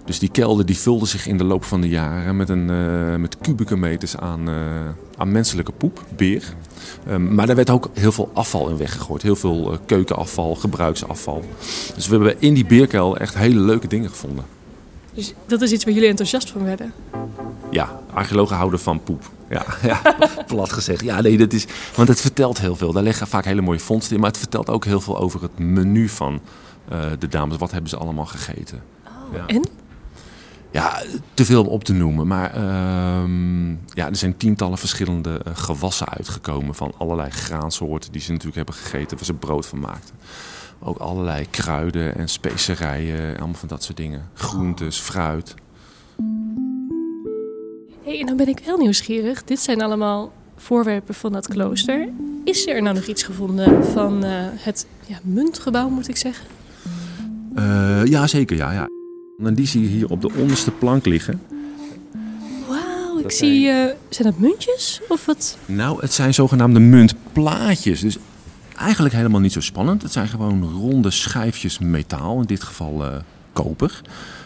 Dus 0.06 0.20
die 0.20 0.30
kelder 0.30 0.66
die 0.66 0.78
vulde 0.78 1.06
zich 1.06 1.28
in 1.28 1.38
de 1.38 1.44
loop 1.44 1.64
van 1.64 1.82
de 1.82 1.90
jaren 1.90 2.38
met, 2.38 2.50
een, 2.50 2.70
uh, 2.70 3.16
met 3.16 3.38
kubieke 3.38 3.78
meters 3.78 4.18
aan, 4.18 4.50
uh, 4.50 4.56
aan 5.18 5.32
menselijke 5.32 5.72
poep, 5.72 6.06
beer. 6.16 6.54
Um, 7.10 7.36
maar 7.36 7.48
daar 7.48 7.56
werd 7.56 7.70
ook 7.70 7.90
heel 7.94 8.12
veel 8.12 8.30
afval 8.34 8.70
in 8.70 8.78
weggegooid. 8.78 9.22
Heel 9.22 9.36
veel 9.36 9.72
uh, 9.72 9.78
keukenafval, 9.86 10.56
gebruiksafval. 10.56 11.44
Dus 11.96 12.08
we 12.08 12.16
hebben 12.16 12.42
in 12.42 12.54
die 12.54 12.66
beerkel 12.66 13.18
echt 13.18 13.36
hele 13.36 13.60
leuke 13.60 13.88
dingen 13.88 14.10
gevonden. 14.10 14.46
Dus 15.14 15.34
dat 15.46 15.62
is 15.62 15.72
iets 15.72 15.84
waar 15.84 15.94
jullie 15.94 16.10
enthousiast 16.10 16.50
van 16.50 16.64
werden? 16.64 16.94
Ja, 17.70 18.00
archeologen 18.14 18.56
houden 18.56 18.80
van 18.80 19.04
poep. 19.04 19.30
Ja, 19.50 19.66
ja 19.90 20.02
plat 20.48 20.72
gezegd. 20.72 21.04
Ja, 21.04 21.22
nee, 21.22 21.38
dat 21.38 21.54
is, 21.54 21.66
want 21.96 22.08
het 22.08 22.22
vertelt 22.22 22.60
heel 22.60 22.76
veel. 22.76 22.92
Daar 22.92 23.04
liggen 23.04 23.28
vaak 23.28 23.46
hele 23.46 23.62
mooie 23.62 23.80
vondsten 23.80 24.16
in. 24.16 24.22
Maar 24.22 24.30
het 24.30 24.40
vertelt 24.40 24.70
ook 24.70 24.86
heel 24.86 25.02
veel 25.02 25.18
over 25.18 25.42
het 25.42 25.60
menu 25.60 26.10
van 26.10 26.42
de 27.20 27.28
dames. 27.28 27.58
Wat 27.58 27.72
hebben 27.72 27.90
ze 27.90 27.98
allemaal 27.98 28.26
gegeten? 28.26 28.84
Oh, 29.08 29.36
ja. 29.36 29.46
En? 29.48 29.66
ja, 30.76 31.04
te 31.34 31.46
veel 31.46 31.62
om 31.62 31.68
op 31.68 31.84
te 31.84 31.94
noemen. 31.94 32.28
Maar 32.28 32.58
uh, 32.58 33.76
ja, 33.94 34.08
er 34.10 34.16
zijn 34.16 34.38
tientallen 34.38 34.78
verschillende 34.78 35.42
uh, 35.48 35.56
gewassen 35.56 36.10
uitgekomen 36.10 36.76
van 36.76 36.94
allerlei 36.98 37.30
graansoorten 37.30 38.12
die 38.12 38.22
ze 38.22 38.32
natuurlijk 38.32 38.58
hebben 38.58 38.76
gegeten, 38.76 39.18
waar 39.18 39.26
ze 39.26 39.34
brood 39.34 39.66
van 39.66 39.80
maakten. 39.80 40.16
Ook 40.80 40.98
allerlei 40.98 41.50
kruiden 41.50 42.16
en 42.16 42.30
specerijen, 42.30 43.38
allemaal 43.38 43.56
van 43.56 43.68
dat 43.68 43.84
soort 43.84 43.98
dingen. 43.98 44.30
Groentes, 44.34 45.00
fruit. 45.00 45.56
Hey, 48.06 48.20
en 48.20 48.26
dan 48.26 48.38
ben 48.38 48.48
ik 48.48 48.60
heel 48.60 48.78
nieuwsgierig. 48.78 49.44
Dit 49.44 49.60
zijn 49.60 49.82
allemaal 49.82 50.34
voorwerpen 50.56 51.14
van 51.14 51.32
dat 51.32 51.48
klooster. 51.48 52.10
Is 52.44 52.68
er 52.68 52.82
nou 52.82 52.96
nog 52.96 53.06
iets 53.06 53.24
gevonden 53.24 53.86
van 53.86 54.26
uh, 54.26 54.32
het 54.54 54.86
ja, 55.06 55.20
muntgebouw, 55.24 55.90
moet 55.90 56.08
ik 56.08 56.18
zeggen? 56.18 56.46
Uh, 57.56 58.06
ja, 58.06 58.28
zeker. 58.28 58.58
Ja, 58.58 58.72
ja. 58.72 58.88
En 59.44 59.54
die 59.54 59.68
zie 59.68 59.82
je 59.82 59.88
hier 59.88 60.10
op 60.10 60.22
de 60.22 60.32
onderste 60.38 60.72
plank 60.72 61.06
liggen. 61.06 61.42
Wauw, 62.68 63.18
ik 63.18 63.24
dat 63.24 63.34
zie... 63.34 63.66
Zijn... 63.66 63.88
Uh, 63.88 63.94
zijn 64.10 64.30
dat 64.30 64.40
muntjes 64.40 65.02
of 65.08 65.26
wat? 65.26 65.58
Nou, 65.66 66.02
het 66.02 66.14
zijn 66.14 66.34
zogenaamde 66.34 66.80
muntplaatjes. 66.80 68.00
Dus 68.00 68.18
eigenlijk 68.78 69.16
helemaal 69.16 69.40
niet 69.40 69.54
zo 69.54 69.62
spannend. 69.62 70.02
Het 70.02 70.12
zijn 70.12 70.28
gewoon 70.28 70.64
ronde 70.64 71.12
schijfjes 71.12 71.80
metaal, 71.80 72.40
in 72.40 72.46
dit 72.46 72.64
geval 72.64 73.04
koper. 73.54 74.02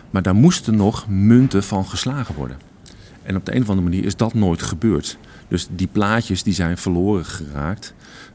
Maar 0.10 0.22
daar 0.22 0.36
moesten 0.36 0.76
nog 0.76 1.08
munten 1.08 1.64
van 1.64 1.86
geslagen 1.86 2.36
worden. 2.36 2.69
En 3.30 3.36
op 3.36 3.46
de 3.46 3.56
een 3.56 3.62
of 3.62 3.70
andere 3.70 3.90
manier 3.90 4.06
is 4.06 4.16
dat 4.16 4.34
nooit 4.34 4.62
gebeurd. 4.62 5.18
Dus 5.48 5.68
die 5.72 5.88
plaatjes 5.88 6.44
die 6.44 6.54
zijn 6.54 6.78
verloren 6.78 7.26
geraakt 7.26 7.94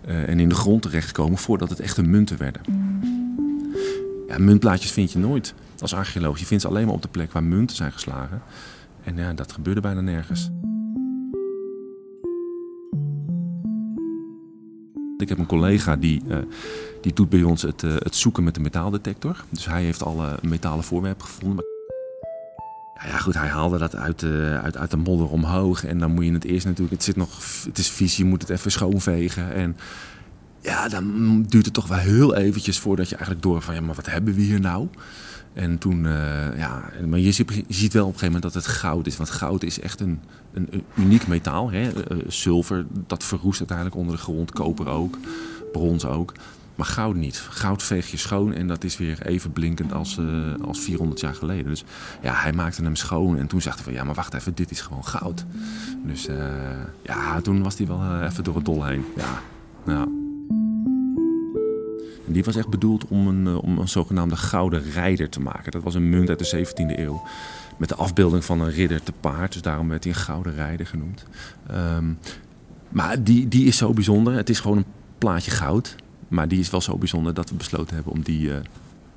uh, 0.09 0.29
en 0.29 0.41
in 0.41 0.49
de 0.49 0.55
grond 0.55 0.83
terechtgekomen 0.83 1.39
voordat 1.39 1.71
het 1.71 1.81
echte 1.81 2.03
munten 2.03 2.39
werden. 2.39 2.63
Ja, 4.29 4.39
muntplaatjes 4.39 4.91
vind 4.91 5.13
je 5.13 5.19
nooit 5.19 5.55
als 5.79 5.95
archeoloog. 5.95 6.39
Je 6.39 6.47
vindt 6.47 6.63
ze 6.63 6.69
alleen 6.69 6.85
maar 6.87 6.95
op 6.95 7.03
de 7.03 7.09
plek 7.09 7.33
waar 7.33 7.45
munten 7.45 7.77
zijn 7.77 7.93
geslagen. 7.93 8.43
En 9.05 9.17
ja, 9.17 9.33
dat 9.33 9.53
gebeurde 9.53 9.81
bijna 9.81 10.01
nergens. 10.01 10.51
Ik 15.19 15.29
heb 15.29 15.39
een 15.39 15.47
collega 15.47 15.97
die, 15.97 16.23
uh, 16.27 16.39
die 17.01 17.13
doet 17.13 17.29
bij 17.29 17.43
ons 17.43 17.63
het, 17.63 17.83
uh, 17.83 17.95
het 17.99 18.17
zoeken 18.17 18.45
met 18.45 18.55
de 18.55 18.61
metaaldetector. 18.61 19.45
Dus 19.51 19.67
hij 19.67 19.83
heeft 19.83 20.03
alle 20.03 20.39
metalen 20.43 20.85
voorwerpen 20.85 21.27
gevonden. 21.27 21.74
Ja, 22.95 23.07
ja, 23.07 23.19
goed, 23.19 23.35
hij 23.35 23.49
haalde 23.49 23.79
dat 23.79 23.97
uit 23.97 24.21
de, 24.21 24.61
uit, 24.63 24.77
uit 24.77 24.91
de 24.91 24.97
modder 24.97 25.29
omhoog. 25.29 25.85
En 25.85 25.99
dan 25.99 26.11
moet 26.11 26.25
je 26.25 26.33
het 26.33 26.45
eerst 26.45 26.67
natuurlijk, 26.67 26.93
het, 26.95 27.05
zit 27.05 27.17
nog, 27.17 27.31
het 27.65 27.79
is 27.79 27.89
vies, 27.89 28.17
je 28.17 28.25
moet 28.25 28.43
het 28.43 28.51
even 28.51 28.73
schoonvegen. 28.73 29.55
En 29.55 29.77
ja, 30.61 30.89
dan 30.89 31.43
duurt 31.43 31.65
het 31.65 31.75
toch 31.75 31.87
wel 31.87 31.99
heel 31.99 32.35
eventjes 32.35 32.79
voordat 32.79 33.09
je 33.09 33.15
eigenlijk 33.15 33.45
door 33.45 33.63
van, 33.63 33.75
ja, 33.75 33.81
maar 33.81 33.95
wat 33.95 34.07
hebben 34.07 34.35
we 34.35 34.41
hier 34.41 34.61
nou? 34.61 34.89
En 35.53 35.79
toen, 35.79 36.05
uh, 36.05 36.59
ja, 36.59 36.91
maar 37.07 37.19
je 37.19 37.33
ziet, 37.33 37.53
je 37.67 37.75
ziet, 37.75 37.93
wel 37.93 38.07
op 38.07 38.13
een 38.13 38.19
gegeven 38.19 38.35
moment 38.35 38.55
dat 38.55 38.65
het 38.65 38.73
goud 38.73 39.07
is. 39.07 39.17
Want 39.17 39.31
goud 39.31 39.63
is 39.63 39.81
echt 39.81 40.01
een, 40.01 40.21
een, 40.53 40.85
uniek 40.95 41.27
metaal. 41.27 41.71
Hè? 41.71 41.83
Uh, 41.83 42.25
zilver, 42.29 42.87
dat 43.07 43.25
verroest 43.25 43.59
uiteindelijk 43.59 43.97
onder 43.97 44.17
de 44.17 44.23
grond. 44.23 44.51
Koper 44.51 44.89
ook, 44.89 45.19
brons 45.73 46.05
ook. 46.05 46.33
Maar 46.75 46.87
goud 46.87 47.15
niet. 47.15 47.39
Goud 47.39 47.83
veeg 47.83 48.11
je 48.11 48.17
schoon 48.17 48.53
en 48.53 48.69
dat 48.69 48.85
is 48.85 48.97
weer 48.97 49.27
even 49.27 49.53
blinkend 49.53 49.93
als, 49.93 50.19
uh, 50.19 50.55
als 50.65 50.81
400 50.81 51.21
jaar 51.21 51.35
geleden. 51.35 51.65
Dus 51.65 51.85
ja, 52.23 52.35
hij 52.35 52.53
maakte 52.53 52.83
hem 52.83 52.97
schoon 52.97 53.39
en 53.39 53.47
toen 53.47 53.61
zag 53.61 53.75
hij 53.75 53.85
van 53.85 53.93
ja, 53.93 54.05
maar 54.05 54.15
wacht 54.15 54.35
even, 54.35 54.55
dit 54.55 54.71
is 54.71 54.81
gewoon 54.81 55.05
goud. 55.05 55.45
Dus 56.07 56.29
ja, 57.03 57.41
toen 57.41 57.63
was 57.63 57.79
hij 57.79 57.87
wel 57.87 58.23
even 58.23 58.45
door 58.45 58.55
het 58.55 58.65
dol 58.65 58.85
heen. 58.85 59.05
Ja, 59.17 60.07
die 62.27 62.45
was 62.45 62.57
echt 62.57 62.69
bedoeld 62.69 63.07
om 63.09 63.27
een, 63.27 63.47
eh, 63.47 63.63
om 63.63 63.79
een 63.79 63.89
zogenaamde 63.89 64.37
gouden 64.37 64.83
rijder 64.83 65.29
te 65.29 65.41
maken. 65.41 65.73
Dat 65.73 65.83
was 65.83 65.95
een 65.95 66.09
munt 66.09 66.29
uit 66.29 66.39
de 66.39 66.45
17e 66.45 66.99
eeuw. 66.99 67.23
Met 67.77 67.89
de 67.89 67.95
afbeelding 67.95 68.45
van 68.45 68.61
een 68.61 68.71
ridder 68.71 69.03
te 69.03 69.13
paard. 69.21 69.53
Dus 69.53 69.63
daarom 69.63 69.89
werd 69.89 70.05
hij 70.05 70.13
een 70.13 70.19
gouden 70.19 70.55
rijder 70.55 70.87
genoemd. 70.87 71.25
Um, 71.71 72.19
maar 72.89 73.23
die, 73.23 73.49
die 73.49 73.67
is 73.67 73.77
zo 73.77 73.93
bijzonder. 73.93 74.35
Het 74.35 74.49
is 74.49 74.61
gewoon 74.61 74.77
een 74.77 74.85
plaatje 75.19 75.51
goud. 75.51 75.97
Maar 76.35 76.49
die 76.49 76.59
is 76.59 76.71
wel 76.71 76.81
zo 76.81 76.99
bijzonder 76.99 77.35
dat 77.35 77.51
we 77.51 77.57
besloten 77.57 77.95
hebben 77.95 78.13
om 78.13 78.23
die 78.23 78.49
uh, 78.49 78.55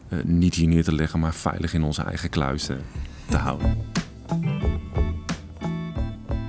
uh, 0.09 0.19
niet 0.23 0.55
hier 0.55 0.67
neer 0.67 0.83
te 0.83 0.93
leggen, 0.93 1.19
maar 1.19 1.33
veilig 1.33 1.73
in 1.73 1.83
onze 1.83 2.01
eigen 2.01 2.29
kluis 2.29 2.69
te 3.29 3.37
houden. 3.37 3.77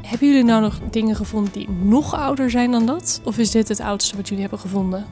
Hebben 0.02 0.28
jullie 0.28 0.44
nou 0.44 0.62
nog 0.62 0.80
dingen 0.90 1.16
gevonden 1.16 1.52
die 1.52 1.68
nog 1.68 2.14
ouder 2.14 2.50
zijn 2.50 2.70
dan 2.70 2.87
dat? 2.87 3.20
Of 3.25 3.38
is 3.38 3.50
dit 3.50 3.68
het 3.68 3.80
oudste 3.80 4.16
wat 4.16 4.26
jullie 4.26 4.42
hebben 4.42 4.60
gevonden? 4.60 5.04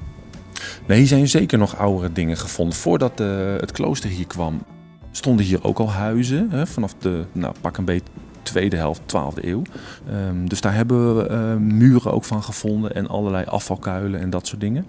Nee, 0.86 0.98
hier 0.98 1.06
zijn 1.06 1.28
zeker 1.28 1.58
nog 1.58 1.76
oudere 1.76 2.12
dingen 2.12 2.36
gevonden. 2.36 2.76
Voordat 2.76 3.20
uh, 3.20 3.56
het 3.56 3.72
klooster 3.72 4.10
hier 4.10 4.26
kwam, 4.26 4.62
stonden 5.10 5.44
hier 5.44 5.64
ook 5.64 5.78
al 5.78 5.90
huizen. 5.90 6.50
Hè, 6.50 6.66
vanaf 6.66 6.94
de, 6.98 7.24
nou, 7.32 7.54
pak 7.60 7.76
een 7.76 7.84
beetje 7.84 8.06
tweede 8.46 8.76
helft, 8.76 9.00
12e 9.00 9.44
eeuw. 9.44 9.62
Um, 10.10 10.48
dus 10.48 10.60
daar 10.60 10.74
hebben 10.74 11.16
we 11.16 11.28
uh, 11.30 11.56
muren 11.56 12.12
ook 12.12 12.24
van 12.24 12.42
gevonden 12.42 12.94
en 12.94 13.08
allerlei 13.08 13.44
afvalkuilen 13.44 14.20
en 14.20 14.30
dat 14.30 14.46
soort 14.46 14.60
dingen. 14.60 14.86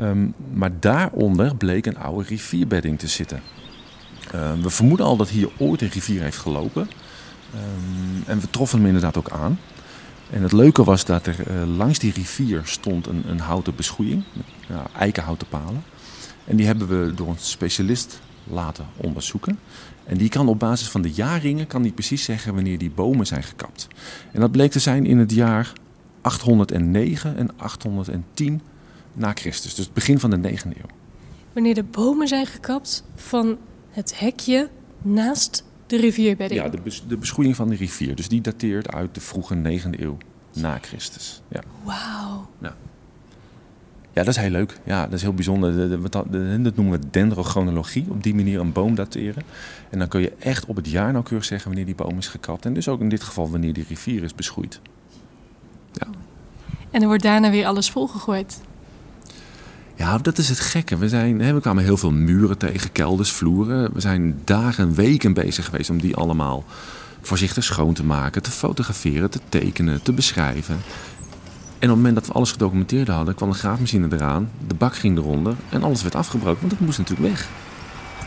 Um, 0.00 0.34
maar 0.52 0.70
daaronder 0.80 1.56
bleek 1.56 1.86
een 1.86 1.98
oude 1.98 2.28
rivierbedding 2.28 2.98
te 2.98 3.08
zitten. 3.08 3.40
Um, 4.34 4.62
we 4.62 4.70
vermoeden 4.70 5.06
al 5.06 5.16
dat 5.16 5.28
hier 5.28 5.48
ooit 5.58 5.82
een 5.82 5.88
rivier 5.88 6.22
heeft 6.22 6.38
gelopen. 6.38 6.88
en 8.26 8.40
we 8.40 8.50
troffen 8.50 8.78
hem 8.78 8.86
inderdaad 8.86 9.16
ook 9.16 9.30
aan. 9.30 9.58
En 10.30 10.42
het 10.42 10.52
leuke 10.52 10.84
was 10.84 11.04
dat 11.04 11.26
er 11.26 11.36
eh, 11.46 11.76
langs 11.76 11.98
die 11.98 12.12
rivier 12.12 12.60
stond 12.64 13.06
een, 13.06 13.22
een 13.26 13.40
houten 13.40 13.74
beschoeiing, 13.74 14.24
eikenhouten 14.98 15.48
palen. 15.48 15.84
En 16.44 16.56
die 16.56 16.66
hebben 16.66 16.88
we 16.88 17.14
door 17.14 17.28
een 17.28 17.38
specialist 17.38 18.20
laten 18.44 18.86
onderzoeken. 18.96 19.58
En 20.06 20.16
die 20.16 20.28
kan 20.28 20.48
op 20.48 20.58
basis 20.58 20.88
van 20.88 21.02
de 21.02 21.10
jaarringen 21.10 21.66
kan 21.66 21.82
die 21.82 21.92
precies 21.92 22.24
zeggen 22.24 22.54
wanneer 22.54 22.78
die 22.78 22.90
bomen 22.90 23.26
zijn 23.26 23.42
gekapt. 23.42 23.88
En 24.32 24.40
dat 24.40 24.50
bleek 24.50 24.70
te 24.70 24.78
zijn 24.78 25.06
in 25.06 25.18
het 25.18 25.32
jaar 25.32 25.72
809 26.20 27.36
en 27.36 27.50
810 27.56 28.60
na 29.12 29.32
Christus. 29.34 29.74
Dus 29.74 29.84
het 29.84 29.94
begin 29.94 30.18
van 30.18 30.30
de 30.30 30.50
9e 30.50 30.66
eeuw. 30.66 30.88
Wanneer 31.52 31.74
de 31.74 31.82
bomen 31.84 32.28
zijn 32.28 32.46
gekapt 32.46 33.04
van 33.14 33.58
het 33.90 34.18
hekje 34.18 34.68
naast 35.02 35.64
de 35.86 35.96
rivierbedding. 35.96 36.60
Ja, 36.62 36.68
de, 36.68 36.80
bes- 36.80 37.04
de 37.08 37.16
beschoeiing 37.16 37.56
van 37.56 37.68
de 37.68 37.76
rivier. 37.76 38.14
Dus 38.14 38.28
die 38.28 38.40
dateert 38.40 38.92
uit 38.92 39.14
de 39.14 39.20
vroege 39.20 39.80
9e 39.80 40.00
eeuw 40.00 40.16
na 40.52 40.78
Christus. 40.82 41.42
Ja. 41.48 41.62
Wauw. 41.82 42.48
ja, 42.60 42.76
dat 44.22 44.28
is 44.28 44.36
heel 44.36 44.50
leuk. 44.50 44.78
Ja, 44.84 45.04
dat 45.04 45.12
is 45.12 45.22
heel 45.22 45.34
bijzonder. 45.34 46.00
Dat, 46.10 46.30
noemen 46.76 46.90
we 46.90 47.06
dendrochronologie. 47.10 48.06
Op 48.08 48.22
die 48.22 48.34
manier 48.34 48.60
een 48.60 48.72
boom 48.72 48.94
dateren. 48.94 49.42
En 49.90 49.98
dan 49.98 50.08
kun 50.08 50.20
je 50.20 50.32
echt 50.38 50.66
op 50.66 50.76
het 50.76 50.90
jaar 50.90 51.12
nauwkeurig 51.12 51.46
zeggen 51.46 51.66
wanneer 51.66 51.86
die 51.86 51.94
boom 51.94 52.18
is 52.18 52.28
gekapt. 52.28 52.64
En 52.64 52.74
dus 52.74 52.88
ook 52.88 53.00
in 53.00 53.08
dit 53.08 53.22
geval 53.22 53.50
wanneer 53.50 53.72
die 53.72 53.84
rivier 53.88 54.22
is 54.22 54.34
beschoeid. 54.34 54.80
En 56.94 57.00
er 57.00 57.06
wordt 57.06 57.22
daarna 57.22 57.50
weer 57.50 57.66
alles 57.66 57.90
volgegooid. 57.90 58.60
Ja, 59.94 60.18
dat 60.18 60.38
is 60.38 60.48
het 60.48 60.60
gekke. 60.60 60.96
We, 60.96 61.08
zijn, 61.08 61.40
hè, 61.40 61.54
we 61.54 61.60
kwamen 61.60 61.84
heel 61.84 61.96
veel 61.96 62.10
muren 62.10 62.58
tegen, 62.58 62.92
kelders, 62.92 63.32
vloeren. 63.32 63.92
We 63.92 64.00
zijn 64.00 64.40
dagen, 64.44 64.94
weken 64.94 65.32
bezig 65.32 65.64
geweest 65.64 65.90
om 65.90 66.00
die 66.00 66.16
allemaal 66.16 66.64
voorzichtig 67.20 67.64
schoon 67.64 67.94
te 67.94 68.04
maken, 68.04 68.42
te 68.42 68.50
fotograferen, 68.50 69.30
te 69.30 69.40
tekenen, 69.48 70.02
te 70.02 70.12
beschrijven. 70.12 70.76
En 71.84 71.90
op 71.90 71.96
het 71.96 72.04
moment 72.04 72.22
dat 72.22 72.32
we 72.32 72.38
alles 72.38 72.52
gedocumenteerd 72.52 73.08
hadden, 73.08 73.34
kwam 73.34 73.50
de 73.50 73.56
graafmachine 73.56 74.08
eraan, 74.10 74.50
de 74.66 74.74
bak 74.74 74.96
ging 74.96 75.18
eronder 75.18 75.54
en 75.68 75.82
alles 75.82 76.02
werd 76.02 76.14
afgebroken, 76.14 76.60
want 76.60 76.72
het 76.72 76.80
moest 76.80 76.98
natuurlijk 76.98 77.28
weg. 77.28 77.48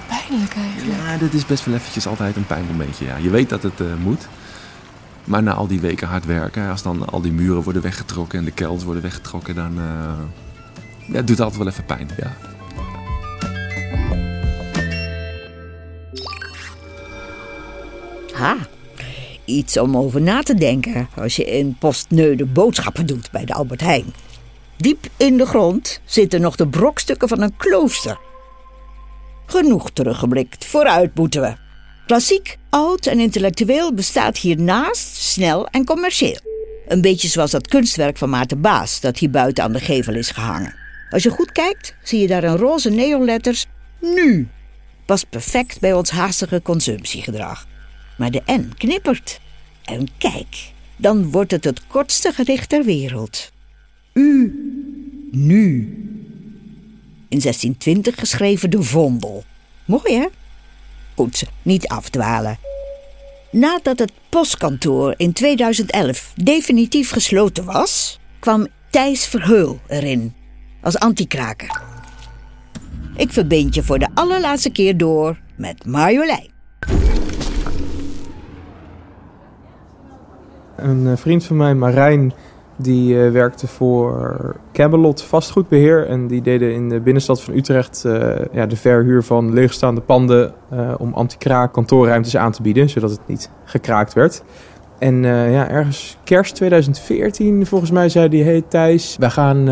Pijnlijk 0.08 0.56
eigenlijk. 0.56 1.00
Ja, 1.06 1.18
dit 1.18 1.34
is 1.34 1.46
best 1.46 1.66
wel 1.66 1.76
eventjes 1.76 2.08
altijd 2.08 2.36
een 2.36 2.46
pijnmomentje. 2.46 3.06
Ja. 3.06 3.16
Je 3.16 3.30
weet 3.30 3.50
dat 3.50 3.64
het 3.64 3.82
eh, 3.82 3.88
moet. 4.04 4.28
Maar 5.24 5.44
na 5.44 5.54
al 5.54 5.68
die 5.68 5.80
weken 5.80 6.08
hard 6.08 6.26
werken, 6.26 6.70
als 6.70 6.82
dan 6.84 7.10
al 7.10 7.22
die 7.22 7.32
muren 7.32 7.64
worden 7.64 7.82
weggetrokken 7.82 8.40
en 8.40 8.46
de 8.46 8.52
kelders 8.52 8.84
worden 8.84 9.04
weggetrokken, 9.04 9.56
dan 9.56 9.78
eh, 9.78 9.84
ja, 11.08 11.16
het 11.16 11.28
doet 11.28 11.40
altijd 11.40 11.58
wel 11.58 11.72
even 11.72 11.86
pijn. 11.86 12.10
Ja. 12.18 12.38
Ha, 18.34 18.56
iets 19.48 19.78
om 19.78 19.98
over 19.98 20.22
na 20.22 20.42
te 20.42 20.54
denken 20.54 21.10
als 21.16 21.36
je 21.36 21.46
in 21.46 21.76
postneude 21.80 22.46
boodschappen 22.46 23.06
doet 23.06 23.32
bij 23.32 23.46
de 23.46 23.54
Albert 23.54 23.82
Heijn. 23.82 24.14
Diep 24.78 25.08
in 25.18 25.38
de 25.38 25.46
grond 25.46 26.02
zitten 26.06 26.42
nog 26.42 26.56
de 26.56 26.68
brokstukken 26.68 27.28
van 27.28 27.42
een 27.42 27.58
klooster. 27.58 28.20
Genoeg 29.46 29.92
teruggeblikt, 29.92 30.66
vooruit 30.66 31.16
moeten 31.16 31.42
we. 31.42 31.56
Klassiek, 32.06 32.58
oud 32.70 33.06
en 33.06 33.20
intellectueel 33.20 33.94
bestaat 33.94 34.38
hiernaast 34.38 35.16
snel 35.16 35.68
en 35.68 35.86
commercieel. 35.86 36.40
Een 36.88 37.02
beetje 37.02 37.28
zoals 37.28 37.52
dat 37.52 37.68
kunstwerk 37.68 38.18
van 38.18 38.30
Maarten 38.30 38.62
Baas 38.62 39.00
dat 39.00 39.18
hier 39.18 39.30
buiten 39.30 39.64
aan 39.64 39.74
de 39.74 39.80
gevel 39.80 40.16
is 40.16 40.32
gehangen. 40.32 40.76
Als 41.10 41.24
je 41.24 41.30
goed 41.30 41.52
kijkt, 41.52 41.96
zie 42.04 42.20
je 42.22 42.28
daar 42.28 42.44
een 42.44 42.58
roze 42.58 42.90
neonletters 42.90 43.66
nu. 44.00 44.48
Past 45.06 45.30
perfect 45.30 45.80
bij 45.80 45.94
ons 45.94 46.10
haastige 46.10 46.62
consumptiegedrag. 46.62 47.66
Maar 48.18 48.32
de 48.32 48.42
N 48.46 48.72
knippert. 48.78 49.40
En 49.84 50.08
kijk, 50.18 50.72
dan 50.96 51.32
wordt 51.32 51.52
het 51.52 51.64
het 51.64 51.88
kortste 51.88 52.32
gericht 52.32 52.70
ter 52.70 52.84
wereld. 52.84 53.52
U, 54.14 54.54
nu. 55.32 55.80
In 57.30 57.40
1620 57.40 58.16
geschreven 58.16 58.70
de 58.70 58.84
Vondel. 58.84 59.44
Mooi 59.86 60.14
hè? 60.14 60.28
Goed, 61.16 61.44
niet 61.62 61.88
afdwalen. 61.88 62.58
Nadat 63.52 64.00
het 64.00 64.12
postkantoor 64.30 65.14
in 65.18 65.34
2011 65.34 66.34
definitief 66.36 67.12
gesloten 67.12 67.66
was, 67.66 68.20
kwam 68.40 68.68
Thijs 68.90 69.26
Verheul 69.28 69.80
erin 69.88 70.34
als 70.82 70.98
antikraker. 70.98 71.82
Ik 73.16 73.32
verbind 73.32 73.76
je 73.76 73.84
voor 73.84 74.00
de 74.00 74.08
allerlaatste 74.14 74.70
keer 74.70 74.98
door 74.98 75.40
met 75.56 75.86
Marjolein. 75.86 76.57
Een 80.78 81.08
eh, 81.08 81.16
vriend 81.16 81.46
van 81.46 81.58
mij, 81.58 81.76
Marijn, 81.76 82.34
die 82.76 83.24
eh, 83.24 83.32
werkte 83.32 83.68
voor 83.68 84.56
Camelot 84.74 85.22
vastgoedbeheer. 85.22 86.08
En 86.08 86.28
die 86.28 86.42
deden 86.42 86.74
in 86.74 86.90
de 86.90 87.00
binnenstad 87.00 87.42
van 87.42 87.54
Utrecht 87.54 88.06
eh, 88.06 88.46
ja, 88.52 88.66
de 88.66 88.76
verhuur 88.76 89.24
van 89.24 89.54
leegstaande 89.54 90.02
panden 90.02 90.54
om 90.98 91.14
anti-kraak 91.14 91.74
kantoorruimtes 91.74 92.38
aan 92.38 92.52
te 92.52 92.62
bieden, 92.62 92.90
zodat 92.90 93.12
het 93.12 93.20
niet 93.26 93.50
gekraakt 93.64 94.14
werd. 94.14 94.44
En 95.00 95.24
ja, 95.24 95.70
ergens 95.70 96.18
kerst 96.24 96.56
2014, 96.56 97.66
volgens 97.66 97.92
mij, 97.92 98.10
zei 98.10 98.28
hij: 98.30 98.52
Hey 98.52 98.64
Thijs, 98.68 99.16
wij 99.20 99.30
gaan 99.30 99.66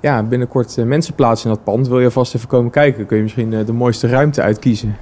ja, 0.00 0.22
binnenkort 0.22 0.76
mensen 0.84 1.14
plaatsen 1.14 1.50
in 1.50 1.56
dat 1.56 1.64
pand. 1.64 1.88
Wil 1.88 2.00
je 2.00 2.10
vast 2.10 2.34
even 2.34 2.48
komen 2.48 2.70
kijken? 2.70 3.06
Kun 3.06 3.16
je 3.16 3.22
misschien 3.22 3.64
de 3.64 3.72
mooiste 3.72 4.08
ruimte 4.08 4.42
uitkiezen? 4.42 4.96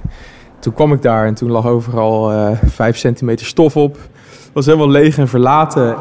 Toen 0.59 0.73
kwam 0.73 0.93
ik 0.93 1.01
daar 1.01 1.25
en 1.25 1.33
toen 1.33 1.51
lag 1.51 1.65
overal 1.65 2.31
eh 2.31 2.57
5 2.65 2.97
centimeter 2.97 3.45
stof 3.45 3.77
op. 3.77 3.93
Het 3.93 4.49
was 4.53 4.65
helemaal 4.65 4.89
leeg 4.89 5.17
en 5.17 5.27
verlaten. 5.27 5.95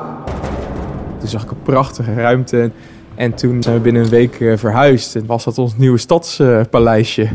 Toen 1.19 1.29
zag 1.29 1.43
ik 1.43 1.51
een 1.51 1.63
prachtige 1.63 2.15
ruimte. 2.15 2.71
En 3.15 3.35
toen 3.35 3.63
zijn 3.63 3.75
we 3.75 3.81
binnen 3.81 4.03
een 4.03 4.09
week 4.09 4.41
eh, 4.41 4.57
verhuisd. 4.57 5.17
En 5.17 5.27
was 5.27 5.45
dat 5.45 5.59
ons 5.59 5.77
nieuwe 5.77 5.99
stadspaleisje. 5.99 7.29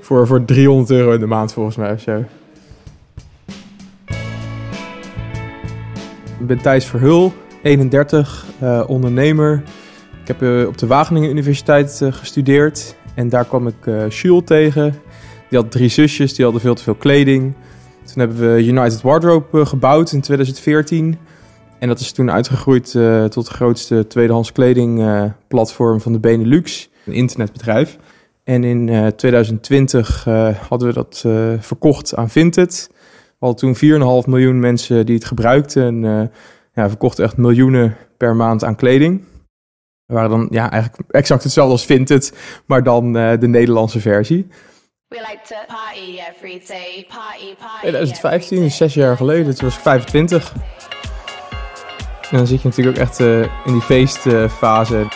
voor, 0.00 0.26
voor 0.26 0.44
300 0.44 0.90
euro 0.90 1.12
in 1.12 1.20
de 1.20 1.26
maand 1.26 1.52
volgens 1.52 1.76
mij 1.76 1.92
of 1.92 2.00
zo. 2.00 2.24
Ik 6.42 6.48
ben 6.48 6.62
Thijs 6.62 6.86
Verhul, 6.86 7.32
31, 7.62 8.46
eh, 8.58 8.82
ondernemer. 8.86 9.62
Ik 10.22 10.28
heb 10.28 10.42
eh, 10.42 10.66
op 10.66 10.78
de 10.78 10.86
Wageningen 10.86 11.30
Universiteit 11.30 12.00
eh, 12.02 12.12
gestudeerd. 12.12 12.96
En 13.14 13.28
daar 13.28 13.44
kwam 13.44 13.66
ik 13.66 14.08
Jules 14.08 14.42
tegen. 14.44 14.94
Die 15.52 15.60
had 15.60 15.70
drie 15.70 15.88
zusjes, 15.88 16.34
die 16.34 16.44
hadden 16.44 16.62
veel 16.62 16.74
te 16.74 16.82
veel 16.82 16.94
kleding. 16.94 17.54
Toen 18.04 18.18
hebben 18.18 18.54
we 18.54 18.64
United 18.64 19.00
Wardrobe 19.00 19.60
eh, 19.60 19.66
gebouwd 19.66 20.12
in 20.12 20.20
2014. 20.20 21.18
En 21.78 21.88
dat 21.88 22.00
is 22.00 22.12
toen 22.12 22.30
uitgegroeid 22.30 22.94
eh, 22.94 23.24
tot 23.24 23.46
het 23.46 23.56
grootste 23.56 24.06
tweedehands 24.06 24.52
kledingplatform 24.52 26.00
van 26.00 26.12
de 26.12 26.18
Benelux. 26.18 26.90
Een 27.06 27.12
internetbedrijf. 27.12 27.98
En 28.44 28.64
in 28.64 28.88
eh, 28.88 29.06
2020 29.06 30.26
eh, 30.26 30.48
hadden 30.68 30.88
we 30.88 30.94
dat 30.94 31.22
eh, 31.26 31.52
verkocht 31.58 32.14
aan 32.14 32.30
Vinted. 32.30 32.88
We 33.38 33.46
hadden 33.46 33.74
toen 33.74 34.22
4,5 34.24 34.28
miljoen 34.28 34.60
mensen 34.60 35.06
die 35.06 35.14
het 35.14 35.24
gebruikten. 35.24 35.84
En 35.84 36.04
eh, 36.04 36.28
ja, 36.74 36.88
verkochten 36.88 37.24
echt 37.24 37.36
miljoenen 37.36 37.96
per 38.16 38.36
maand 38.36 38.64
aan 38.64 38.76
kleding. 38.76 39.22
We 40.06 40.14
waren 40.14 40.30
dan 40.30 40.48
ja, 40.50 40.70
eigenlijk 40.70 41.10
exact 41.10 41.42
hetzelfde 41.42 41.72
als 41.72 41.84
Vinted, 41.84 42.32
maar 42.66 42.82
dan 42.82 43.16
eh, 43.16 43.38
de 43.40 43.48
Nederlandse 43.48 44.00
versie. 44.00 44.46
We 45.12 45.18
like 45.18 45.42
to 45.48 45.54
party 45.66 46.18
every 46.28 46.62
day, 46.66 47.06
party, 47.08 47.54
party. 47.58 47.80
2015, 47.80 48.60
dus 48.60 48.76
zes 48.76 48.94
jaar 48.94 49.16
geleden, 49.16 49.54
toen 49.54 49.64
was 49.64 49.76
ik 49.76 49.82
25. 49.82 50.52
En 52.30 52.36
dan 52.36 52.46
zit 52.46 52.62
je 52.62 52.68
natuurlijk 52.68 52.96
ook 52.96 53.02
echt 53.02 53.20
eh, 53.20 53.40
in 53.40 53.72
die 53.72 53.80
feestfase. 53.80 55.06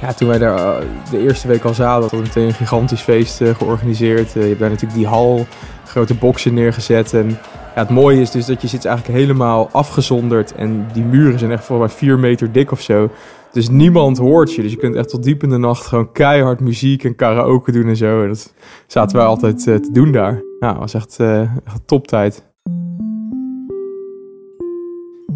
ja, 0.00 0.12
toen 0.12 0.28
wij 0.28 0.38
daar 0.38 0.58
eh, 0.58 0.86
de 1.10 1.18
eerste 1.18 1.48
week 1.48 1.64
al 1.64 1.74
zaten, 1.74 2.00
hadden 2.00 2.20
we 2.20 2.26
meteen 2.26 2.46
een 2.46 2.54
gigantisch 2.54 3.00
feest 3.00 3.40
eh, 3.40 3.54
georganiseerd. 3.54 4.32
Je 4.32 4.40
hebt 4.40 4.58
daar 4.58 4.70
natuurlijk 4.70 4.98
die 4.98 5.08
hal, 5.08 5.46
grote 5.84 6.14
boksen 6.14 6.54
neergezet. 6.54 7.14
En 7.14 7.28
ja, 7.74 7.80
het 7.80 7.90
mooie 7.90 8.20
is 8.20 8.30
dus 8.30 8.46
dat 8.46 8.62
je 8.62 8.68
zit 8.68 8.84
eigenlijk 8.84 9.18
helemaal 9.18 9.68
afgezonderd. 9.72 10.54
En 10.54 10.88
die 10.92 11.04
muren 11.04 11.38
zijn 11.38 11.52
echt 11.52 11.64
volgens 11.64 11.88
mij 11.88 11.98
vier 11.98 12.18
meter 12.18 12.52
dik 12.52 12.72
of 12.72 12.80
zo. 12.80 13.10
Dus 13.56 13.68
niemand 13.68 14.18
hoort 14.18 14.54
je. 14.54 14.62
Dus 14.62 14.70
je 14.70 14.76
kunt 14.76 14.94
echt 14.94 15.08
tot 15.08 15.22
diep 15.22 15.42
in 15.42 15.48
de 15.48 15.56
nacht 15.56 15.86
gewoon 15.86 16.12
keihard 16.12 16.60
muziek 16.60 17.04
en 17.04 17.14
karaoke 17.14 17.72
doen 17.72 17.88
en 17.88 17.96
zo. 17.96 18.26
Dat 18.26 18.52
zaten 18.86 19.16
wij 19.16 19.26
altijd 19.26 19.66
eh, 19.66 19.74
te 19.74 19.92
doen 19.92 20.12
daar. 20.12 20.42
Ja, 20.60 20.78
was 20.78 20.94
echt, 20.94 21.20
eh 21.20 21.40
echt 21.40 21.80
toptijd. 21.86 22.44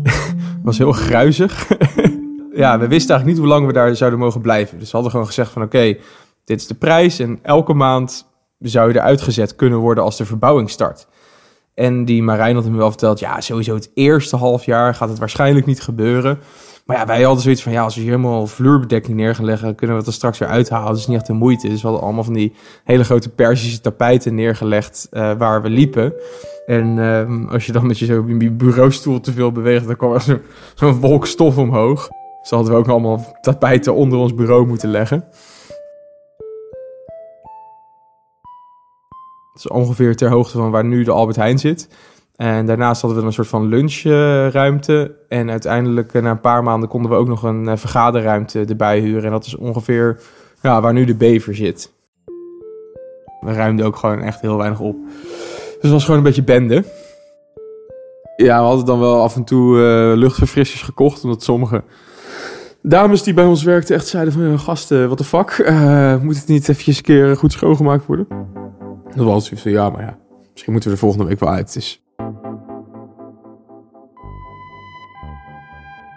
Het 0.04 0.62
was 0.62 0.78
heel 0.78 0.92
gruizig. 0.92 1.68
ja, 2.62 2.78
we 2.78 2.88
wisten 2.88 3.10
eigenlijk 3.10 3.24
niet 3.24 3.38
hoe 3.38 3.46
lang 3.46 3.66
we 3.66 3.72
daar 3.72 3.96
zouden 3.96 4.18
mogen 4.18 4.40
blijven. 4.40 4.78
Dus 4.78 4.86
we 4.86 4.92
hadden 4.92 5.10
gewoon 5.10 5.26
gezegd 5.26 5.52
van 5.52 5.62
oké, 5.62 5.96
dit 6.44 6.60
is 6.60 6.66
de 6.66 6.74
prijs. 6.74 7.18
En 7.18 7.38
elke 7.42 7.74
maand 7.74 8.26
zou 8.58 8.88
je 8.92 8.98
eruit 8.98 9.20
gezet 9.20 9.56
kunnen 9.56 9.78
worden 9.78 10.04
als 10.04 10.16
de 10.16 10.24
verbouwing 10.24 10.70
start. 10.70 11.06
En 11.74 12.04
die 12.04 12.22
Marijn 12.22 12.54
had 12.54 12.64
me 12.64 12.76
wel 12.76 12.90
verteld, 12.90 13.18
ja, 13.18 13.40
sowieso 13.40 13.74
het 13.74 13.90
eerste 13.94 14.36
half 14.36 14.64
jaar 14.64 14.94
gaat 14.94 15.08
het 15.08 15.18
waarschijnlijk 15.18 15.66
niet 15.66 15.80
gebeuren. 15.80 16.38
Maar 16.90 16.98
ja, 16.98 17.06
wij 17.06 17.22
hadden 17.22 17.42
zoiets 17.42 17.62
van, 17.62 17.72
ja, 17.72 17.82
als 17.82 17.94
we 17.94 18.00
hier 18.00 18.10
helemaal 18.10 18.46
vloerbedekking 18.46 19.16
neer 19.16 19.34
gaan 19.34 19.44
leggen, 19.44 19.74
kunnen 19.74 19.96
we 19.96 20.02
het 20.02 20.10
er 20.10 20.16
straks 20.16 20.38
weer 20.38 20.48
uithalen. 20.48 20.86
Dat 20.86 20.96
is 20.96 21.06
niet 21.06 21.16
echt 21.16 21.26
de 21.26 21.32
moeite. 21.32 21.68
Dus 21.68 21.80
we 21.80 21.86
hadden 21.86 22.04
allemaal 22.04 22.24
van 22.24 22.32
die 22.32 22.52
hele 22.84 23.04
grote 23.04 23.28
Persische 23.28 23.80
tapijten 23.80 24.34
neergelegd 24.34 25.08
uh, 25.10 25.32
waar 25.38 25.62
we 25.62 25.70
liepen. 25.70 26.12
En 26.66 26.98
um, 26.98 27.48
als 27.48 27.66
je 27.66 27.72
dan 27.72 27.86
met 27.86 27.98
je 27.98 28.06
zo 28.06 28.24
bureaustoel 28.52 29.20
te 29.20 29.32
veel 29.32 29.52
beweegt, 29.52 29.86
dan 29.86 29.96
kwam 29.96 30.12
er 30.12 30.20
zo'n 30.20 30.40
zo 30.74 30.92
wolk 30.92 31.26
stof 31.26 31.58
omhoog. 31.58 32.08
Dus 32.40 32.50
hadden 32.50 32.72
we 32.72 32.78
ook 32.78 32.88
allemaal 32.88 33.36
tapijten 33.40 33.94
onder 33.94 34.18
ons 34.18 34.34
bureau 34.34 34.66
moeten 34.66 34.90
leggen. 34.90 35.24
Dat 39.52 39.64
is 39.64 39.68
ongeveer 39.68 40.16
ter 40.16 40.30
hoogte 40.30 40.58
van 40.58 40.70
waar 40.70 40.84
nu 40.84 41.04
de 41.04 41.10
Albert 41.10 41.36
Heijn 41.36 41.58
zit. 41.58 41.88
En 42.40 42.66
daarnaast 42.66 43.00
hadden 43.00 43.20
we 43.20 43.26
een 43.26 43.32
soort 43.32 43.48
van 43.48 43.66
lunchruimte. 43.66 45.14
En 45.28 45.50
uiteindelijk, 45.50 46.12
na 46.12 46.30
een 46.30 46.40
paar 46.40 46.62
maanden, 46.62 46.88
konden 46.88 47.10
we 47.10 47.16
ook 47.16 47.28
nog 47.28 47.42
een 47.42 47.78
vergaderruimte 47.78 48.64
erbij 48.64 49.00
huren. 49.00 49.24
En 49.24 49.30
dat 49.30 49.46
is 49.46 49.56
ongeveer 49.56 50.20
ja, 50.62 50.80
waar 50.80 50.92
nu 50.92 51.04
de 51.04 51.14
bever 51.14 51.54
zit. 51.54 51.92
We 53.40 53.52
ruimden 53.52 53.86
ook 53.86 53.96
gewoon 53.96 54.20
echt 54.20 54.40
heel 54.40 54.56
weinig 54.56 54.80
op. 54.80 54.96
Dus 55.48 55.78
het 55.80 55.90
was 55.90 56.04
gewoon 56.04 56.18
een 56.18 56.24
beetje 56.26 56.42
bende. 56.42 56.84
Ja, 58.36 58.60
we 58.60 58.66
hadden 58.66 58.86
dan 58.86 59.00
wel 59.00 59.22
af 59.22 59.36
en 59.36 59.44
toe 59.44 59.76
uh, 59.76 60.18
luchtverfrissers 60.18 60.82
gekocht. 60.82 61.24
Omdat 61.24 61.42
sommige 61.42 61.84
dames 62.82 63.22
die 63.22 63.34
bij 63.34 63.44
ons 63.44 63.62
werkten 63.62 63.94
echt 63.94 64.06
zeiden 64.06 64.32
van... 64.32 64.58
gasten, 64.58 65.08
wat 65.08 65.18
de 65.18 65.24
fuck? 65.24 65.58
Uh, 65.58 66.20
moet 66.22 66.36
het 66.36 66.46
niet 66.46 66.68
eventjes 66.68 66.96
een 66.96 67.02
keer 67.02 67.36
goed 67.36 67.52
schoongemaakt 67.52 68.06
worden? 68.06 68.26
Dat 69.14 69.24
was 69.24 69.44
zoiets 69.44 69.62
van, 69.62 69.72
ja, 69.72 69.90
maar 69.90 70.02
ja. 70.02 70.18
Misschien 70.52 70.72
moeten 70.72 70.90
we 70.90 70.96
de 70.96 71.02
volgende 71.02 71.26
week 71.26 71.40
wel 71.40 71.50
uit. 71.50 71.72
Dus 71.72 72.02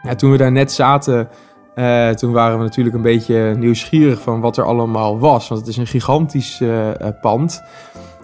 Ja, 0.04 0.16
toen 0.16 0.32
we 0.32 0.38
daar 0.38 0.52
net 0.52 0.72
zaten, 0.72 1.30
uh, 1.76 2.10
toen 2.10 2.32
waren 2.32 2.58
we 2.58 2.64
natuurlijk 2.64 2.96
een 2.96 3.02
beetje 3.02 3.56
nieuwsgierig 3.58 4.22
van 4.22 4.40
wat 4.40 4.58
er 4.58 4.64
allemaal 4.64 5.20
was. 5.20 5.48
Want 5.48 5.62
het 5.62 5.70
is 5.70 5.78
een 5.78 5.88
gigantisch 5.88 6.60
uh, 6.62 6.90
pand. 7.22 7.62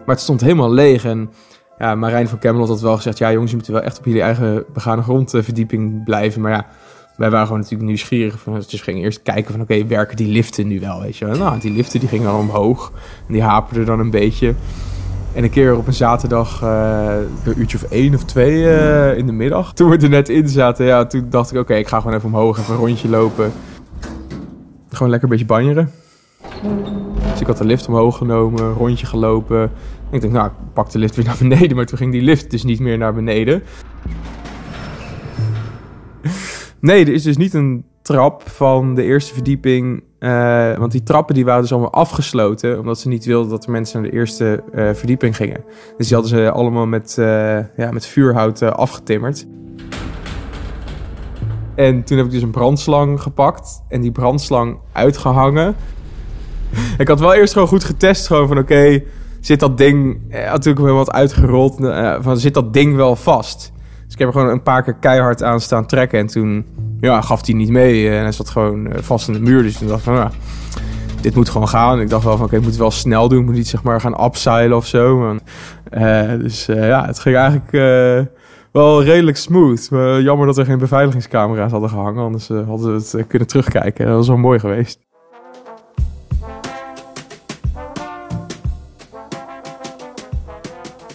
Maar 0.05 0.15
het 0.15 0.19
stond 0.19 0.41
helemaal 0.41 0.71
leeg. 0.71 1.05
En 1.05 1.31
ja, 1.77 1.95
Marijn 1.95 2.27
van 2.27 2.39
Camelot 2.39 2.67
had 2.67 2.81
wel 2.81 2.95
gezegd... 2.95 3.17
ja 3.17 3.31
jongens, 3.31 3.51
je 3.51 3.57
moet 3.57 3.67
wel 3.67 3.81
echt 3.81 3.98
op 3.98 4.05
jullie 4.05 4.21
eigen 4.21 4.65
begane 4.74 5.01
grondverdieping 5.01 6.03
blijven. 6.03 6.41
Maar 6.41 6.51
ja, 6.51 6.65
wij 7.15 7.29
waren 7.29 7.45
gewoon 7.45 7.62
natuurlijk 7.62 7.89
nieuwsgierig. 7.89 8.39
Van, 8.39 8.53
dus 8.53 8.81
gingen 8.81 9.01
eerst 9.01 9.21
kijken 9.21 9.51
van 9.51 9.62
oké, 9.62 9.86
werken 9.86 10.17
die 10.17 10.31
liften 10.31 10.67
nu 10.67 10.79
wel? 10.79 11.01
Weet 11.01 11.17
je? 11.17 11.25
Nou, 11.25 11.59
die 11.59 11.71
liften 11.71 12.00
die 12.00 12.09
gingen 12.09 12.25
dan 12.25 12.39
omhoog. 12.39 12.91
En 13.27 13.33
die 13.33 13.43
haperden 13.43 13.86
dan 13.86 14.00
een 14.00 14.12
beetje. 14.12 14.53
En 15.33 15.43
een 15.43 15.50
keer 15.50 15.77
op 15.77 15.88
een 15.88 15.93
zaterdag, 15.93 16.63
uh, 16.63 17.15
een 17.43 17.59
uurtje 17.59 17.77
of 17.77 17.83
één 17.83 18.15
of 18.15 18.24
twee 18.24 18.53
uh, 18.53 19.17
in 19.17 19.25
de 19.25 19.31
middag. 19.31 19.74
Toen 19.74 19.89
we 19.89 19.98
er 19.98 20.09
net 20.09 20.29
in 20.29 20.50
zaten, 20.50 20.86
ja, 20.86 21.05
toen 21.05 21.25
dacht 21.29 21.51
ik, 21.51 21.57
oké, 21.57 21.65
okay, 21.65 21.79
ik 21.79 21.88
ga 21.88 22.00
gewoon 22.00 22.15
even 22.15 22.29
omhoog, 22.29 22.59
even 22.59 22.74
een 22.74 22.79
rondje 22.79 23.09
lopen. 23.09 23.51
Gewoon 24.89 25.09
lekker 25.09 25.29
een 25.29 25.38
beetje 25.38 25.53
banjeren. 25.53 25.91
Dus 27.31 27.41
ik 27.41 27.48
had 27.48 27.57
de 27.57 27.65
lift 27.65 27.88
omhoog 27.88 28.17
genomen, 28.17 28.63
een 28.63 28.74
rondje 28.74 29.05
gelopen. 29.05 29.62
En 29.62 29.71
ik 30.12 30.21
dacht, 30.21 30.33
nou, 30.33 30.48
ik 30.48 30.53
pak 30.74 30.91
de 30.91 31.00
lift 31.00 31.15
weer 31.15 31.25
naar 31.25 31.38
beneden. 31.39 31.75
Maar 31.75 31.86
toen 31.86 31.98
ging 31.98 32.12
die 32.12 32.21
lift 32.21 32.51
dus 32.51 32.63
niet 32.63 32.79
meer 32.79 32.98
naar 32.98 33.13
beneden. 33.13 33.63
Nee, 36.79 37.05
er 37.05 37.13
is 37.13 37.24
dus 37.24 37.38
niet 37.38 37.53
een 37.53 37.86
trap 38.13 38.49
van 38.49 38.95
de 38.95 39.03
eerste 39.03 39.33
verdieping. 39.33 40.03
Uh, 40.19 40.77
want 40.77 40.91
die 40.91 41.03
trappen 41.03 41.35
die 41.35 41.45
waren 41.45 41.61
dus 41.61 41.71
allemaal 41.71 41.93
afgesloten. 41.93 42.79
Omdat 42.79 42.99
ze 42.99 43.07
niet 43.07 43.25
wilden 43.25 43.49
dat 43.49 43.63
de 43.63 43.71
mensen 43.71 44.01
naar 44.01 44.11
de 44.11 44.17
eerste 44.17 44.63
uh, 44.73 44.89
verdieping 44.93 45.35
gingen. 45.35 45.63
Dus 45.97 46.07
die 46.07 46.17
hadden 46.17 46.37
ze 46.37 46.51
allemaal 46.51 46.85
met, 46.85 47.15
uh, 47.19 47.25
ja, 47.77 47.91
met 47.91 48.05
vuurhout 48.05 48.61
afgetimmerd. 48.61 49.45
En 51.75 52.03
toen 52.03 52.17
heb 52.17 52.25
ik 52.25 52.31
dus 52.31 52.41
een 52.41 52.51
brandslang 52.51 53.21
gepakt. 53.21 53.81
En 53.87 54.01
die 54.01 54.11
brandslang 54.11 54.77
uitgehangen. 54.91 55.75
ik 56.97 57.07
had 57.07 57.19
wel 57.19 57.33
eerst 57.33 57.53
gewoon 57.53 57.67
goed 57.67 57.83
getest. 57.83 58.27
Gewoon 58.27 58.47
van 58.47 58.57
oké, 58.57 59.03
zit 59.39 59.59
dat 59.59 59.77
ding... 59.77 60.19
natuurlijk 60.29 60.85
wel 60.85 60.95
wat 60.95 61.11
uitgerold. 61.11 61.75
van 62.19 62.37
zit 62.37 62.53
dat 62.53 62.73
ding 62.73 62.95
wel 62.95 63.15
vast? 63.15 63.71
Dus 64.09 64.17
ik 64.17 64.25
heb 64.25 64.35
er 64.35 64.39
gewoon 64.39 64.55
een 64.55 64.63
paar 64.63 64.83
keer 64.83 64.93
keihard 64.93 65.43
aan 65.43 65.61
staan 65.61 65.85
trekken. 65.85 66.19
En 66.19 66.27
toen 66.27 66.65
ja, 66.99 67.21
gaf 67.21 67.45
hij 67.45 67.55
niet 67.55 67.69
mee. 67.69 68.09
En 68.09 68.21
hij 68.21 68.31
zat 68.31 68.49
gewoon 68.49 68.89
vast 68.95 69.27
in 69.27 69.33
de 69.33 69.39
muur. 69.39 69.63
Dus 69.63 69.77
toen 69.77 69.87
dacht 69.87 69.99
ik 69.99 70.05
van, 70.05 70.13
nou, 70.13 70.29
dit 71.21 71.36
moet 71.36 71.49
gewoon 71.49 71.67
gaan. 71.67 72.01
Ik 72.01 72.10
dacht 72.10 72.23
wel 72.23 72.38
van, 72.38 72.45
oké, 72.45 72.55
ik 72.55 72.62
moet 72.62 72.69
het 72.69 72.79
wel 72.79 72.91
snel 72.91 73.29
doen. 73.29 73.39
Ik 73.39 73.45
moet 73.45 73.55
niet 73.55 73.67
zeg 73.67 73.84
maar 73.84 74.01
gaan 74.01 74.23
upseilen 74.23 74.77
of 74.77 74.86
zo. 74.86 75.34
Uh, 75.93 76.29
dus 76.39 76.65
ja, 76.65 77.05
het 77.05 77.19
ging 77.19 77.36
eigenlijk 77.36 77.71
wel 78.71 79.03
redelijk 79.03 79.38
smooth. 79.38 79.88
Jammer 80.21 80.45
dat 80.45 80.57
er 80.57 80.65
geen 80.65 80.77
beveiligingscamera's 80.77 81.71
hadden 81.71 81.89
gehangen. 81.89 82.23
Anders 82.23 82.47
hadden 82.47 82.95
we 82.95 83.17
het 83.17 83.27
kunnen 83.27 83.47
terugkijken. 83.47 84.05
Dat 84.05 84.15
was 84.15 84.27
wel 84.27 84.38
mooi 84.38 84.60
geweest. 84.60 85.07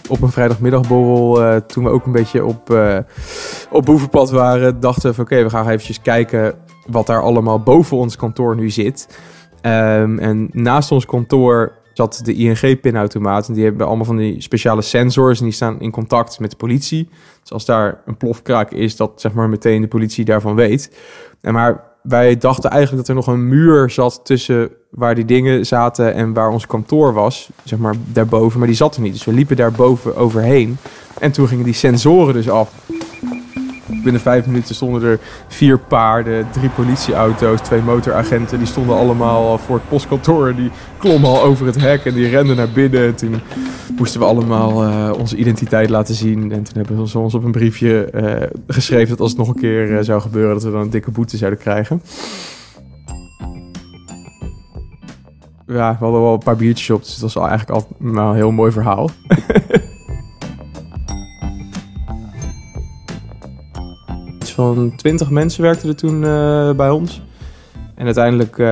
Op 0.07 0.21
een 0.21 0.31
vrijdagmiddagborrel, 0.31 1.41
uh, 1.41 1.55
toen 1.55 1.83
we 1.83 1.89
ook 1.89 2.05
een 2.05 2.11
beetje 2.11 2.45
op, 2.45 2.69
uh, 2.69 2.97
op 3.69 3.85
boevenpad 3.85 4.29
waren, 4.29 4.79
dachten 4.79 5.09
we 5.09 5.15
van 5.15 5.23
oké, 5.23 5.43
we 5.43 5.49
gaan 5.49 5.67
eventjes 5.67 6.01
kijken 6.01 6.53
wat 6.87 7.07
daar 7.07 7.21
allemaal 7.21 7.59
boven 7.59 7.97
ons 7.97 8.15
kantoor 8.15 8.55
nu 8.55 8.69
zit. 8.69 9.19
Um, 9.61 10.19
en 10.19 10.49
naast 10.51 10.91
ons 10.91 11.05
kantoor 11.05 11.71
zat 11.93 12.21
de 12.23 12.33
ING-pinautomaat. 12.33 13.47
En 13.47 13.53
die 13.53 13.63
hebben 13.63 13.87
allemaal 13.87 14.05
van 14.05 14.17
die 14.17 14.41
speciale 14.41 14.81
sensors 14.81 15.39
en 15.39 15.45
die 15.45 15.53
staan 15.53 15.79
in 15.79 15.91
contact 15.91 16.39
met 16.39 16.51
de 16.51 16.57
politie. 16.57 17.09
Dus 17.41 17.51
als 17.51 17.65
daar 17.65 18.01
een 18.05 18.17
plofkraak 18.17 18.71
is, 18.71 18.95
dat 18.95 19.21
zeg 19.21 19.33
maar 19.33 19.49
meteen 19.49 19.81
de 19.81 19.87
politie 19.87 20.25
daarvan 20.25 20.55
weet. 20.55 20.97
En 21.41 21.53
maar 21.53 21.83
wij 22.07 22.37
dachten 22.37 22.69
eigenlijk 22.69 23.07
dat 23.07 23.09
er 23.09 23.23
nog 23.23 23.35
een 23.35 23.47
muur 23.47 23.89
zat 23.89 24.19
tussen 24.23 24.69
waar 24.89 25.15
die 25.15 25.25
dingen 25.25 25.65
zaten 25.65 26.13
en 26.13 26.33
waar 26.33 26.49
ons 26.49 26.67
kantoor 26.67 27.13
was, 27.13 27.49
zeg 27.63 27.79
maar 27.79 27.95
daarboven, 28.05 28.59
maar 28.59 28.67
die 28.67 28.77
zat 28.77 28.95
er 28.95 29.01
niet. 29.01 29.13
Dus 29.13 29.25
we 29.25 29.33
liepen 29.33 29.55
daarboven 29.55 30.15
overheen 30.15 30.77
en 31.19 31.31
toen 31.31 31.47
gingen 31.47 31.65
die 31.65 31.73
sensoren 31.73 32.33
dus 32.33 32.49
af. 32.49 32.71
Binnen 34.05 34.23
vijf 34.23 34.45
minuten 34.45 34.75
stonden 34.75 35.03
er 35.03 35.19
vier 35.47 35.79
paarden, 35.79 36.47
drie 36.51 36.69
politieauto's, 36.69 37.61
twee 37.61 37.81
motoragenten. 37.81 38.57
Die 38.57 38.67
stonden 38.67 38.95
allemaal 38.95 39.57
voor 39.57 39.75
het 39.75 39.89
postkantoor. 39.89 40.55
Die 40.55 40.71
klommen 40.97 41.29
al 41.29 41.41
over 41.41 41.65
het 41.65 41.81
hek 41.81 42.05
en 42.05 42.13
die 42.13 42.29
renden 42.29 42.55
naar 42.55 42.69
binnen. 42.69 43.05
En 43.07 43.15
toen 43.15 43.41
moesten 43.97 44.19
we 44.19 44.25
allemaal 44.25 44.83
uh, 44.83 45.11
onze 45.19 45.35
identiteit 45.35 45.89
laten 45.89 46.15
zien. 46.15 46.51
En 46.51 46.63
toen 46.63 46.75
hebben 46.75 47.07
ze 47.07 47.19
ons 47.19 47.33
op 47.33 47.43
een 47.43 47.51
briefje 47.51 48.09
uh, 48.13 48.57
geschreven 48.67 49.09
dat 49.09 49.19
als 49.19 49.29
het 49.29 49.39
nog 49.39 49.47
een 49.47 49.59
keer 49.59 49.91
uh, 49.91 49.99
zou 50.01 50.21
gebeuren, 50.21 50.53
dat 50.53 50.63
we 50.63 50.71
dan 50.71 50.81
een 50.81 50.89
dikke 50.89 51.11
boete 51.11 51.37
zouden 51.37 51.59
krijgen. 51.59 52.01
Ja, 55.67 55.91
we 55.91 56.03
hadden 56.03 56.21
wel 56.21 56.33
een 56.33 56.39
paar 56.39 56.55
biertjes 56.55 56.89
op, 56.89 57.01
dus 57.01 57.11
het 57.11 57.21
was 57.21 57.35
eigenlijk 57.35 57.69
altijd 57.69 57.99
nou, 57.99 58.29
een 58.29 58.35
heel 58.35 58.51
mooi 58.51 58.71
verhaal. 58.71 59.09
van 64.55 64.93
20 64.95 65.29
mensen 65.29 65.61
werkten 65.61 65.89
er 65.89 65.95
toen 65.95 66.23
uh, 66.23 66.71
bij 66.71 66.89
ons. 66.89 67.21
En 67.95 68.05
uiteindelijk, 68.05 68.57
uh, 68.57 68.67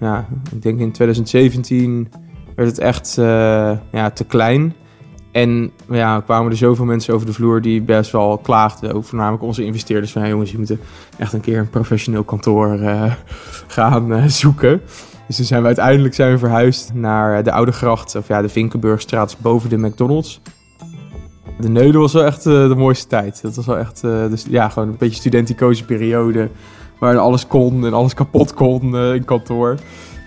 ja, 0.00 0.26
ik 0.52 0.62
denk 0.62 0.78
in 0.78 0.92
2017 0.92 2.08
werd 2.54 2.68
het 2.68 2.78
echt 2.78 3.16
uh, 3.18 3.24
ja, 3.92 4.10
te 4.10 4.24
klein. 4.24 4.74
En 5.32 5.70
ja, 5.90 6.20
kwamen 6.20 6.50
er 6.50 6.56
zoveel 6.56 6.84
mensen 6.84 7.14
over 7.14 7.26
de 7.26 7.32
vloer 7.32 7.62
die 7.62 7.82
best 7.82 8.12
wel 8.12 8.38
klaagden. 8.38 8.94
Ook 8.94 9.04
voornamelijk 9.04 9.42
onze 9.42 9.64
investeerders 9.64 10.12
van... 10.12 10.22
Hey 10.22 10.30
jongens, 10.30 10.50
je 10.50 10.58
moet 10.58 10.76
echt 11.18 11.32
een 11.32 11.40
keer 11.40 11.58
een 11.58 11.70
professioneel 11.70 12.24
kantoor 12.24 12.78
gaan 13.66 14.30
zoeken. 14.30 14.80
Dus 15.26 15.36
toen 15.36 15.44
zijn 15.44 15.60
we 15.60 15.66
uiteindelijk 15.66 16.14
zijn 16.14 16.32
we 16.32 16.38
verhuisd 16.38 16.94
naar 16.94 17.42
de 17.42 17.52
Oude 17.52 17.72
Gracht... 17.72 18.16
of 18.16 18.28
ja, 18.28 18.42
de 18.42 18.48
Vinkenburgstraat 18.48 19.36
boven 19.40 19.70
de 19.70 19.78
McDonald's. 19.78 20.40
De 21.60 21.68
Neude 21.68 21.98
was 21.98 22.12
wel 22.12 22.24
echt 22.24 22.46
uh, 22.46 22.68
de 22.68 22.74
mooiste 22.74 23.06
tijd. 23.06 23.42
Dat 23.42 23.54
was 23.54 23.66
wel 23.66 23.78
echt, 23.78 24.02
uh, 24.04 24.28
dus, 24.28 24.44
ja, 24.48 24.68
gewoon 24.68 24.88
een 24.88 24.96
beetje 24.96 25.16
studenticoze 25.16 25.84
periode. 25.84 26.50
Waar 26.98 27.18
alles 27.18 27.46
kon 27.46 27.86
en 27.86 27.94
alles 27.94 28.14
kapot 28.14 28.54
kon 28.54 28.94
uh, 28.94 29.14
in 29.14 29.24
kantoor. 29.24 29.76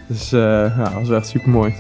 Dus 0.08 0.30
ja, 0.30 0.92
dat 0.94 1.08
was 1.08 1.10
echt 1.10 1.28
super 1.28 1.50
mooi. 1.50 1.76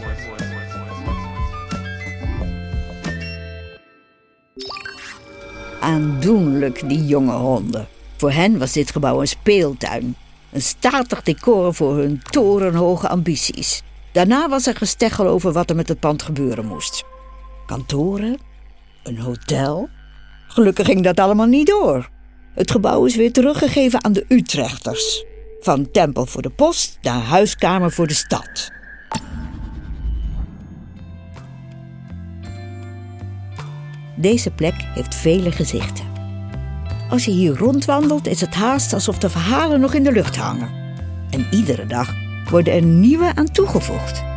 Aandoenlijk, 5.80 6.90
die 6.90 7.06
jonge 7.06 7.36
honden. 7.36 7.88
Voor 8.18 8.32
hen 8.32 8.58
was 8.58 8.72
dit 8.72 8.92
gebouw 8.92 9.20
een 9.20 9.28
speeltuin. 9.28 10.16
Een 10.52 10.62
statig 10.62 11.24
decor 11.24 11.74
voor 11.74 11.98
hun 11.98 12.22
torenhoge 12.30 13.10
ambities. 13.10 13.84
Daarna 14.12 14.50
was 14.50 14.68
er 14.68 14.76
gesteggel 14.76 15.28
over 15.28 15.52
wat 15.52 15.70
er 15.70 15.76
met 15.76 15.88
het 15.88 16.00
pand 16.00 16.22
gebeuren 16.22 16.66
moest. 16.66 17.04
Kantoren, 17.66 18.38
een 19.04 19.18
hotel? 19.18 19.90
Gelukkig 20.48 20.86
ging 20.86 21.04
dat 21.04 21.20
allemaal 21.20 21.46
niet 21.46 21.68
door. 21.68 22.10
Het 22.54 22.72
gebouw 22.72 23.06
is 23.06 23.16
weer 23.16 23.32
teruggegeven 23.32 24.04
aan 24.04 24.14
de 24.14 24.26
Utrechters. 24.28 25.26
Van 25.60 25.92
tempel 25.92 26.26
voor 26.26 26.42
de 26.42 26.50
post 26.50 26.98
naar 27.02 27.22
huiskamer 27.22 27.92
voor 27.92 28.08
de 28.08 28.14
stad. 28.14 28.72
Deze 34.16 34.52
plek 34.52 34.76
heeft 34.78 35.16
vele 35.16 35.52
gezichten. 35.52 36.06
Als 37.10 37.26
je 37.26 37.32
hier 37.32 37.58
rondwandelt 37.58 38.28
is 38.28 38.42
het 38.42 38.54
haast 38.54 38.94
alsof 38.94 39.18
de 39.18 39.30
verhalen 39.30 39.80
nog 39.80 39.94
in 39.94 40.04
de 40.04 40.12
lucht 40.12 40.36
hangen. 40.36 40.70
En 41.30 41.48
iedere 41.52 41.86
dag 41.86 42.14
worden 42.50 42.74
er 42.74 42.84
nieuwe 42.84 43.36
aan 43.36 43.52
toegevoegd. 43.52 44.29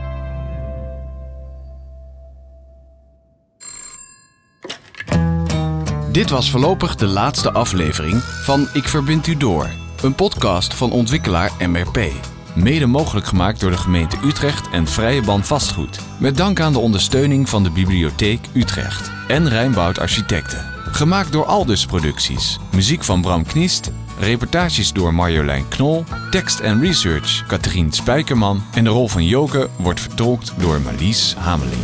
Dit 6.12 6.30
was 6.30 6.50
voorlopig 6.50 6.94
de 6.94 7.06
laatste 7.06 7.52
aflevering 7.52 8.22
van 8.22 8.68
Ik 8.72 8.88
Verbind 8.88 9.26
U 9.26 9.36
Door, 9.36 9.70
een 10.02 10.14
podcast 10.14 10.74
van 10.74 10.90
ontwikkelaar 10.90 11.50
MRP. 11.68 11.98
Mede 12.54 12.86
mogelijk 12.86 13.26
gemaakt 13.26 13.60
door 13.60 13.70
de 13.70 13.76
gemeente 13.76 14.16
Utrecht 14.24 14.68
en 14.70 14.86
Vrije 14.86 15.22
Band 15.22 15.46
Vastgoed. 15.46 16.00
Met 16.18 16.36
dank 16.36 16.60
aan 16.60 16.72
de 16.72 16.78
ondersteuning 16.78 17.48
van 17.48 17.62
de 17.62 17.70
Bibliotheek 17.70 18.40
Utrecht 18.52 19.10
en 19.28 19.48
Rijnboud 19.48 19.98
Architecten. 19.98 20.66
Gemaakt 20.90 21.32
door 21.32 21.44
Aldus 21.44 21.86
Producties. 21.86 22.58
Muziek 22.72 23.04
van 23.04 23.20
Bram 23.20 23.46
Kniest. 23.46 23.90
Reportages 24.18 24.92
door 24.92 25.14
Marjolein 25.14 25.68
Knol. 25.68 26.04
Tekst 26.30 26.60
en 26.60 26.80
research 26.80 27.46
Katrien 27.46 27.92
Spijkerman. 27.92 28.62
En 28.74 28.84
de 28.84 28.90
rol 28.90 29.08
van 29.08 29.24
Joke 29.24 29.68
wordt 29.76 30.00
vertolkt 30.00 30.52
door 30.56 30.80
Marlies 30.80 31.34
Hameling. 31.38 31.82